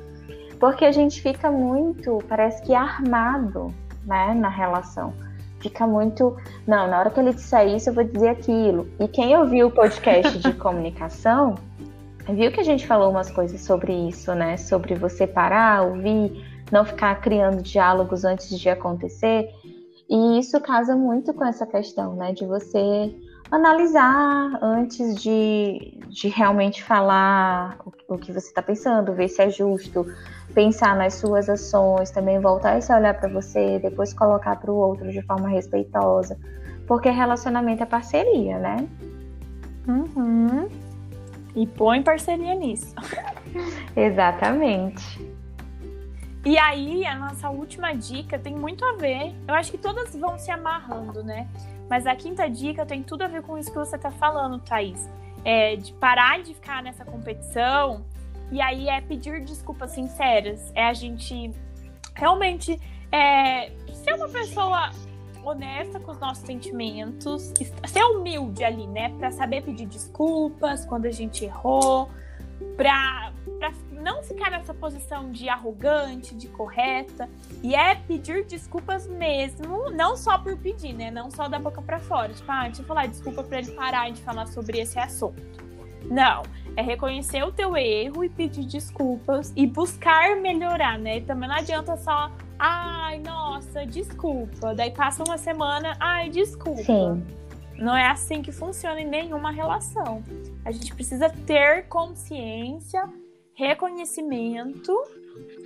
Porque 0.59 0.83
a 0.85 0.91
gente 0.91 1.21
fica 1.21 1.51
muito, 1.51 2.17
parece 2.27 2.63
que 2.63 2.73
armado, 2.73 3.71
né, 4.03 4.33
na 4.33 4.49
relação. 4.49 5.13
Fica 5.59 5.85
muito, 5.85 6.35
não, 6.65 6.87
na 6.87 6.99
hora 6.99 7.11
que 7.11 7.19
ele 7.19 7.33
disser 7.33 7.67
isso, 7.67 7.89
eu 7.89 7.93
vou 7.93 8.03
dizer 8.03 8.29
aquilo. 8.29 8.87
E 8.99 9.07
quem 9.07 9.37
ouviu 9.37 9.67
o 9.67 9.71
podcast 9.71 10.39
de 10.39 10.51
comunicação, 10.57 11.55
viu 12.33 12.51
que 12.51 12.59
a 12.59 12.63
gente 12.63 12.85
falou 12.85 13.09
umas 13.09 13.31
coisas 13.31 13.61
sobre 13.61 13.93
isso, 13.93 14.33
né? 14.33 14.57
Sobre 14.57 14.95
você 14.95 15.25
parar, 15.25 15.83
ouvir, 15.83 16.45
não 16.71 16.85
ficar 16.85 17.19
criando 17.21 17.61
diálogos 17.61 18.25
antes 18.25 18.59
de 18.59 18.69
acontecer. 18.69 19.49
E 20.09 20.39
isso 20.39 20.59
casa 20.61 20.95
muito 20.95 21.33
com 21.33 21.45
essa 21.45 21.65
questão, 21.65 22.15
né? 22.15 22.33
De 22.33 22.45
você 22.45 23.15
analisar 23.51 24.59
antes 24.61 25.21
de, 25.21 25.99
de 26.07 26.27
realmente 26.27 26.83
falar 26.83 27.77
o, 27.85 28.15
o 28.15 28.17
que 28.17 28.31
você 28.31 28.47
está 28.47 28.61
pensando, 28.61 29.13
ver 29.13 29.27
se 29.27 29.41
é 29.41 29.49
justo, 29.49 30.05
pensar 30.53 30.95
nas 30.95 31.15
suas 31.15 31.49
ações, 31.49 32.11
também 32.11 32.39
voltar 32.39 32.77
esse 32.77 32.93
olhar 32.93 33.19
para 33.19 33.29
você, 33.29 33.79
depois 33.79 34.13
colocar 34.13 34.55
para 34.55 34.71
o 34.71 34.75
outro 34.75 35.11
de 35.11 35.21
forma 35.21 35.47
respeitosa. 35.47 36.37
Porque 36.87 37.09
relacionamento 37.09 37.83
é 37.83 37.85
parceria, 37.85 38.57
né? 38.57 38.87
Uhum. 39.87 40.67
E 41.55 41.65
põe 41.65 42.01
parceria 42.01 42.53
nisso. 42.55 42.93
Exatamente. 43.95 45.29
E 46.45 46.57
aí, 46.57 47.05
a 47.05 47.15
nossa 47.15 47.49
última 47.49 47.93
dica 47.93 48.39
tem 48.39 48.55
muito 48.55 48.85
a 48.85 48.93
ver. 48.93 49.35
Eu 49.47 49.53
acho 49.53 49.71
que 49.71 49.77
todas 49.77 50.15
vão 50.15 50.37
se 50.37 50.49
amarrando, 50.49 51.23
né? 51.23 51.47
Mas 51.89 52.05
a 52.05 52.15
quinta 52.15 52.49
dica 52.49 52.85
tem 52.85 53.03
tudo 53.03 53.23
a 53.23 53.27
ver 53.27 53.41
com 53.41 53.57
isso 53.57 53.71
que 53.71 53.77
você 53.77 53.97
tá 53.97 54.11
falando, 54.11 54.59
Thaís. 54.59 55.09
É 55.43 55.75
de 55.75 55.91
parar 55.93 56.41
de 56.41 56.53
ficar 56.53 56.81
nessa 56.81 57.03
competição. 57.03 58.05
E 58.51 58.61
aí 58.61 58.87
é 58.87 59.01
pedir 59.01 59.43
desculpas 59.43 59.91
sinceras. 59.91 60.71
É 60.75 60.85
a 60.85 60.93
gente 60.93 61.51
realmente 62.15 62.79
é, 63.11 63.71
ser 63.93 64.13
uma 64.13 64.29
pessoa 64.29 64.91
honesta 65.43 65.99
com 65.99 66.11
os 66.11 66.19
nossos 66.19 66.45
sentimentos, 66.45 67.53
ser 67.87 68.03
humilde 68.03 68.63
ali, 68.63 68.87
né? 68.87 69.09
Pra 69.17 69.31
saber 69.31 69.63
pedir 69.63 69.85
desculpas 69.85 70.85
quando 70.85 71.05
a 71.05 71.11
gente 71.11 71.45
errou, 71.45 72.09
pra, 72.75 73.31
pra 73.59 73.71
não 73.91 74.23
ficar 74.23 74.51
nessa 74.51 74.73
posição 74.73 75.31
de 75.31 75.49
arrogante, 75.49 76.35
de 76.35 76.47
correta, 76.47 77.29
e 77.61 77.75
é 77.75 77.95
pedir 77.95 78.45
desculpas 78.45 79.07
mesmo, 79.07 79.89
não 79.89 80.15
só 80.15 80.37
por 80.37 80.57
pedir, 80.57 80.93
né? 80.93 81.11
Não 81.11 81.29
só 81.29 81.47
da 81.47 81.59
boca 81.59 81.81
para 81.81 81.99
fora, 81.99 82.33
tipo, 82.33 82.51
ah, 82.51 82.63
deixa 82.63 82.81
eu 82.81 82.85
falar 82.85 83.07
desculpa 83.07 83.43
para 83.43 83.59
ele 83.59 83.71
parar 83.71 84.11
de 84.11 84.21
falar 84.21 84.47
sobre 84.47 84.79
esse 84.79 84.97
assunto. 84.97 85.69
Não, 86.05 86.43
é 86.75 86.81
reconhecer 86.81 87.43
o 87.43 87.51
teu 87.51 87.75
erro 87.75 88.23
e 88.23 88.29
pedir 88.29 88.65
desculpas 88.65 89.51
e 89.55 89.67
buscar 89.67 90.37
melhorar, 90.37 90.97
né? 90.97 91.17
E 91.17 91.21
também 91.21 91.49
não 91.49 91.55
adianta 91.55 91.97
só, 91.97 92.31
ai, 92.59 93.19
nossa, 93.19 93.85
desculpa. 93.85 94.75
Daí 94.75 94.91
passa 94.91 95.23
uma 95.23 95.37
semana, 95.37 95.95
ai, 95.99 96.29
desculpa. 96.29 96.83
Sim. 96.83 97.25
Não 97.77 97.95
é 97.95 98.07
assim 98.07 98.41
que 98.41 98.51
funciona 98.51 98.99
em 98.99 99.07
nenhuma 99.07 99.51
relação. 99.51 100.21
A 100.65 100.71
gente 100.71 100.93
precisa 100.93 101.29
ter 101.29 101.87
consciência 101.87 103.09
reconhecimento 103.55 104.93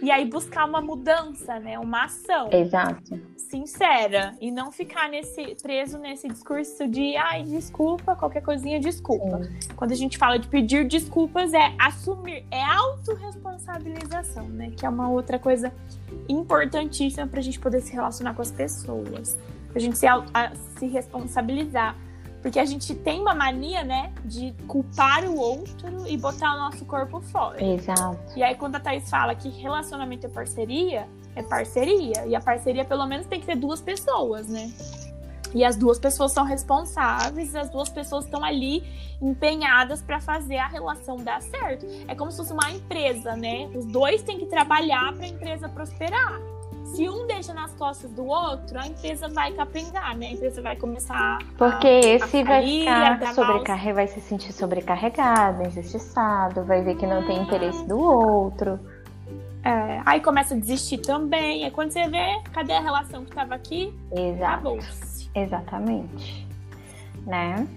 e 0.02 0.12
aí 0.12 0.26
buscar 0.26 0.66
uma 0.66 0.82
mudança, 0.82 1.60
né? 1.60 1.80
Uma 1.80 2.06
ação. 2.06 2.50
Exato. 2.52 3.20
Sincera. 3.38 4.36
E 4.42 4.52
não 4.52 4.72
ficar 4.72 5.08
nesse, 5.08 5.56
preso 5.62 5.98
nesse 5.98 6.28
discurso 6.28 6.88
de 6.88 7.16
ai, 7.16 7.44
desculpa, 7.44 8.16
qualquer 8.16 8.42
coisinha, 8.42 8.80
desculpa. 8.80 9.44
Sim. 9.44 9.70
Quando 9.76 9.92
a 9.92 9.96
gente 9.96 10.18
fala 10.18 10.38
de 10.38 10.48
pedir 10.48 10.86
desculpas, 10.86 11.54
é 11.54 11.74
assumir, 11.80 12.46
é 12.52 12.62
autorresponsabilização, 12.64 14.50
né? 14.50 14.72
Que 14.76 14.86
é 14.86 14.90
uma 14.90 15.10
outra 15.10 15.40
coisa 15.40 15.72
importantíssima 16.28 17.26
para 17.26 17.40
a 17.40 17.44
gente 17.44 17.60
poder 17.60 17.80
se 17.82 17.94
relacionar 17.94 18.34
com 18.34 18.42
as 18.42 18.52
pessoas. 18.52 19.38
Pra 19.72 19.80
gente 19.80 19.98
se, 19.98 20.06
a, 20.06 20.52
se 20.78 20.86
responsabilizar. 20.88 21.96
Porque 22.44 22.60
a 22.60 22.66
gente 22.66 22.94
tem 22.94 23.22
uma 23.22 23.34
mania, 23.34 23.86
né, 23.86 24.12
de 24.26 24.54
culpar 24.68 25.24
o 25.24 25.38
outro 25.38 26.06
e 26.06 26.18
botar 26.18 26.54
o 26.54 26.60
nosso 26.60 26.84
corpo 26.84 27.22
fora. 27.22 27.64
Exato. 27.64 28.20
E 28.36 28.44
aí, 28.44 28.54
quando 28.54 28.76
a 28.76 28.82
Thaís 28.82 29.10
fala 29.10 29.34
que 29.34 29.48
relacionamento 29.48 30.28
é 30.28 30.30
parceria, 30.30 31.08
é 31.38 31.42
parceria. 31.42 32.26
E 32.28 32.36
a 32.36 32.42
parceria, 32.42 32.84
pelo 32.84 33.08
menos, 33.08 33.26
tem 33.28 33.40
que 33.40 33.46
ter 33.46 33.56
duas 33.56 33.80
pessoas, 33.80 34.50
né? 34.50 34.74
E 35.56 35.64
as 35.64 35.78
duas 35.78 35.98
pessoas 35.98 36.34
são 36.34 36.44
responsáveis, 36.44 37.56
as 37.56 37.70
duas 37.70 37.88
pessoas 37.88 38.26
estão 38.26 38.44
ali 38.44 38.84
empenhadas 39.22 40.02
para 40.02 40.20
fazer 40.20 40.58
a 40.58 40.68
relação 40.68 41.16
dar 41.18 41.42
certo. 41.42 41.86
É 42.10 42.14
como 42.14 42.30
se 42.30 42.38
fosse 42.38 42.52
uma 42.52 42.70
empresa, 42.72 43.38
né? 43.38 43.68
Os 43.74 43.86
dois 43.86 44.22
têm 44.22 44.38
que 44.38 44.48
trabalhar 44.48 45.14
para 45.14 45.26
a 45.26 45.30
empresa 45.30 45.70
prosperar 45.70 46.53
se 46.94 47.10
um 47.10 47.26
deixa 47.26 47.54
nas 47.54 47.74
costas 47.74 48.12
do 48.12 48.26
outro, 48.26 48.80
a 48.80 48.88
empresa 48.88 49.28
vai 49.28 49.52
capengar, 49.52 50.16
né? 50.16 50.28
A 50.28 50.32
empresa 50.32 50.62
vai 50.62 50.76
começar 50.76 51.40
Porque 51.58 51.88
a, 51.88 52.00
esse 52.00 52.38
a 52.42 52.44
vai 52.44 52.64
ficar 52.64 53.34
sobrecarregado, 53.34 53.96
vai 53.96 54.08
se 54.08 54.22
sentir 54.22 54.54
sobrecarregado, 54.54 55.64
injustiçado, 55.68 56.64
vai 56.64 56.84
ver 56.84 56.96
que 56.96 57.08
não 57.08 57.26
tem 57.26 57.42
interesse 57.42 57.84
do 57.88 58.00
outro. 58.00 58.80
É, 59.64 60.02
aí 60.06 60.22
começa 60.22 60.54
a 60.54 60.58
desistir 60.58 61.00
também. 61.00 61.66
Aí 61.66 61.72
quando 61.72 61.92
você 61.92 62.08
vê, 62.08 62.40
cadê 62.52 62.74
a 62.74 62.82
relação 62.82 63.24
que 63.24 63.32
estava 63.32 63.56
aqui? 63.56 63.92
Exato. 64.12 64.78
Exatamente. 65.34 66.48
Né? 67.26 67.68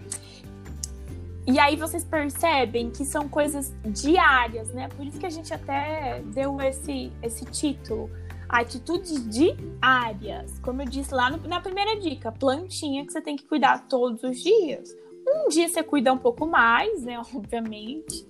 E 1.47 1.59
aí 1.59 1.77
vocês 1.77 2.05
percebem 2.05 2.91
que 2.91 3.05
são 3.05 3.29
coisas 3.29 3.73
diárias, 3.87 4.69
né? 4.75 4.89
Por 4.95 5.07
isso 5.07 5.19
que 5.19 5.25
a 5.25 5.31
gente 5.31 5.55
até 5.55 6.21
deu 6.35 6.61
esse, 6.61 7.11
esse 7.23 7.45
título 7.47 8.11
atitudes 8.49 9.29
diárias. 9.29 10.59
Como 10.61 10.83
eu 10.83 10.87
disse 10.87 11.13
lá 11.15 11.31
no, 11.31 11.39
na 11.49 11.61
primeira 11.61 11.99
dica, 11.99 12.33
plantinha 12.33 13.05
que 13.05 13.13
você 13.13 13.21
tem 13.21 13.37
que 13.37 13.45
cuidar 13.45 13.87
todos 13.89 14.23
os 14.23 14.43
dias. 14.43 14.97
Um 15.27 15.49
dia 15.49 15.69
você 15.69 15.83
cuida 15.83 16.13
um 16.13 16.19
pouco 16.19 16.47
mais, 16.47 17.03
né? 17.03 17.21
Obviamente. 17.35 18.27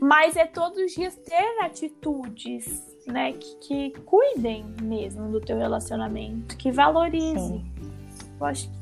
Mas 0.00 0.36
é 0.36 0.44
todos 0.46 0.78
os 0.78 0.92
dias 0.92 1.16
ter 1.16 1.62
atitudes, 1.62 2.82
né? 3.06 3.32
Que, 3.32 3.56
que 3.56 4.00
cuidem 4.00 4.66
mesmo 4.82 5.30
do 5.30 5.40
teu 5.40 5.56
relacionamento, 5.56 6.56
que 6.56 6.70
valorizem. 6.70 7.64
Eu 8.38 8.46
acho 8.46 8.68
que 8.68 8.74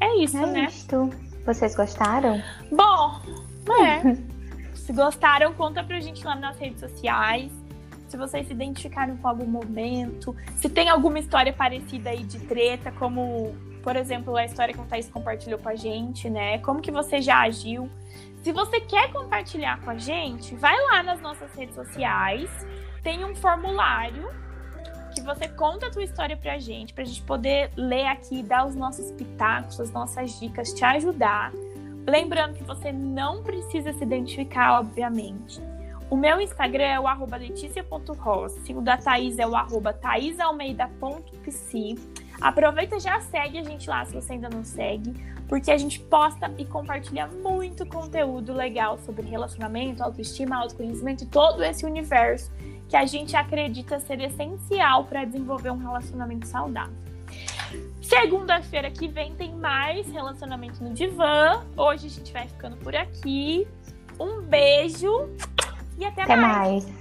é 0.00 0.22
isso, 0.22 0.38
é 0.38 0.46
né? 0.46 0.66
Isto. 0.66 1.10
Vocês 1.44 1.74
gostaram? 1.74 2.40
Bom, 2.70 3.20
é. 3.82 4.16
Se 4.74 4.92
gostaram, 4.92 5.52
conta 5.52 5.84
pra 5.84 6.00
gente 6.00 6.24
lá 6.24 6.34
nas 6.34 6.58
redes 6.58 6.80
sociais 6.80 7.59
se 8.10 8.16
vocês 8.16 8.46
se 8.46 8.52
identificaram 8.52 9.16
com 9.16 9.28
algum 9.28 9.46
momento, 9.46 10.34
se 10.56 10.68
tem 10.68 10.88
alguma 10.88 11.20
história 11.20 11.52
parecida 11.52 12.10
aí 12.10 12.24
de 12.24 12.40
treta, 12.40 12.90
como, 12.90 13.54
por 13.84 13.94
exemplo, 13.94 14.36
a 14.36 14.44
história 14.44 14.74
que 14.74 14.80
a 14.80 14.84
Thaís 14.84 15.08
compartilhou 15.08 15.60
com 15.60 15.68
a 15.68 15.76
gente, 15.76 16.28
né? 16.28 16.58
Como 16.58 16.80
que 16.80 16.90
você 16.90 17.22
já 17.22 17.42
agiu? 17.42 17.88
Se 18.42 18.50
você 18.50 18.80
quer 18.80 19.12
compartilhar 19.12 19.80
com 19.82 19.90
a 19.90 19.96
gente, 19.96 20.56
vai 20.56 20.76
lá 20.86 21.04
nas 21.04 21.20
nossas 21.20 21.54
redes 21.54 21.74
sociais, 21.74 22.50
tem 23.00 23.24
um 23.24 23.34
formulário 23.36 24.28
que 25.14 25.20
você 25.20 25.46
conta 25.46 25.86
a 25.86 25.90
tua 25.90 26.02
história 26.02 26.36
pra 26.36 26.58
gente, 26.58 26.92
pra 26.92 27.04
gente 27.04 27.22
poder 27.22 27.70
ler 27.76 28.06
aqui, 28.06 28.42
dar 28.42 28.66
os 28.66 28.74
nossos 28.74 29.12
pitacos, 29.12 29.78
as 29.78 29.92
nossas 29.92 30.38
dicas, 30.40 30.72
te 30.72 30.84
ajudar. 30.84 31.52
Lembrando 32.08 32.54
que 32.54 32.64
você 32.64 32.90
não 32.90 33.42
precisa 33.42 33.92
se 33.92 34.02
identificar, 34.02 34.80
obviamente. 34.80 35.60
O 36.10 36.16
meu 36.16 36.40
Instagram 36.40 36.84
é 36.84 36.98
o 36.98 37.06
arroba 37.06 37.36
leticia.rossi, 37.36 38.74
o 38.74 38.80
da 38.80 38.96
Thaís 38.96 39.38
é 39.38 39.46
o 39.46 39.54
arroba 39.54 39.92
thaisalmeida.psi. 39.92 41.94
Aproveita 42.40 42.96
e 42.96 43.00
já 43.00 43.20
segue 43.20 43.58
a 43.58 43.62
gente 43.62 43.88
lá 43.88 44.04
se 44.04 44.14
você 44.14 44.32
ainda 44.32 44.48
não 44.48 44.64
segue, 44.64 45.14
porque 45.48 45.70
a 45.70 45.78
gente 45.78 46.00
posta 46.00 46.52
e 46.58 46.64
compartilha 46.64 47.28
muito 47.28 47.86
conteúdo 47.86 48.52
legal 48.52 48.98
sobre 48.98 49.24
relacionamento, 49.24 50.02
autoestima, 50.02 50.56
autoconhecimento 50.56 51.22
e 51.22 51.28
todo 51.28 51.62
esse 51.62 51.86
universo 51.86 52.50
que 52.88 52.96
a 52.96 53.06
gente 53.06 53.36
acredita 53.36 54.00
ser 54.00 54.20
essencial 54.20 55.04
para 55.04 55.24
desenvolver 55.24 55.70
um 55.70 55.78
relacionamento 55.78 56.48
saudável. 56.48 56.96
Segunda-feira 58.02 58.90
que 58.90 59.06
vem 59.06 59.32
tem 59.36 59.54
mais 59.54 60.10
relacionamento 60.10 60.82
no 60.82 60.92
divã. 60.92 61.64
Hoje 61.76 62.08
a 62.08 62.10
gente 62.10 62.32
vai 62.32 62.48
ficando 62.48 62.76
por 62.78 62.96
aqui. 62.96 63.64
Um 64.18 64.42
beijo 64.42 65.30
e 66.00 66.04
até, 66.04 66.22
até 66.22 66.36
mais. 66.36 66.84
mais. 66.84 66.99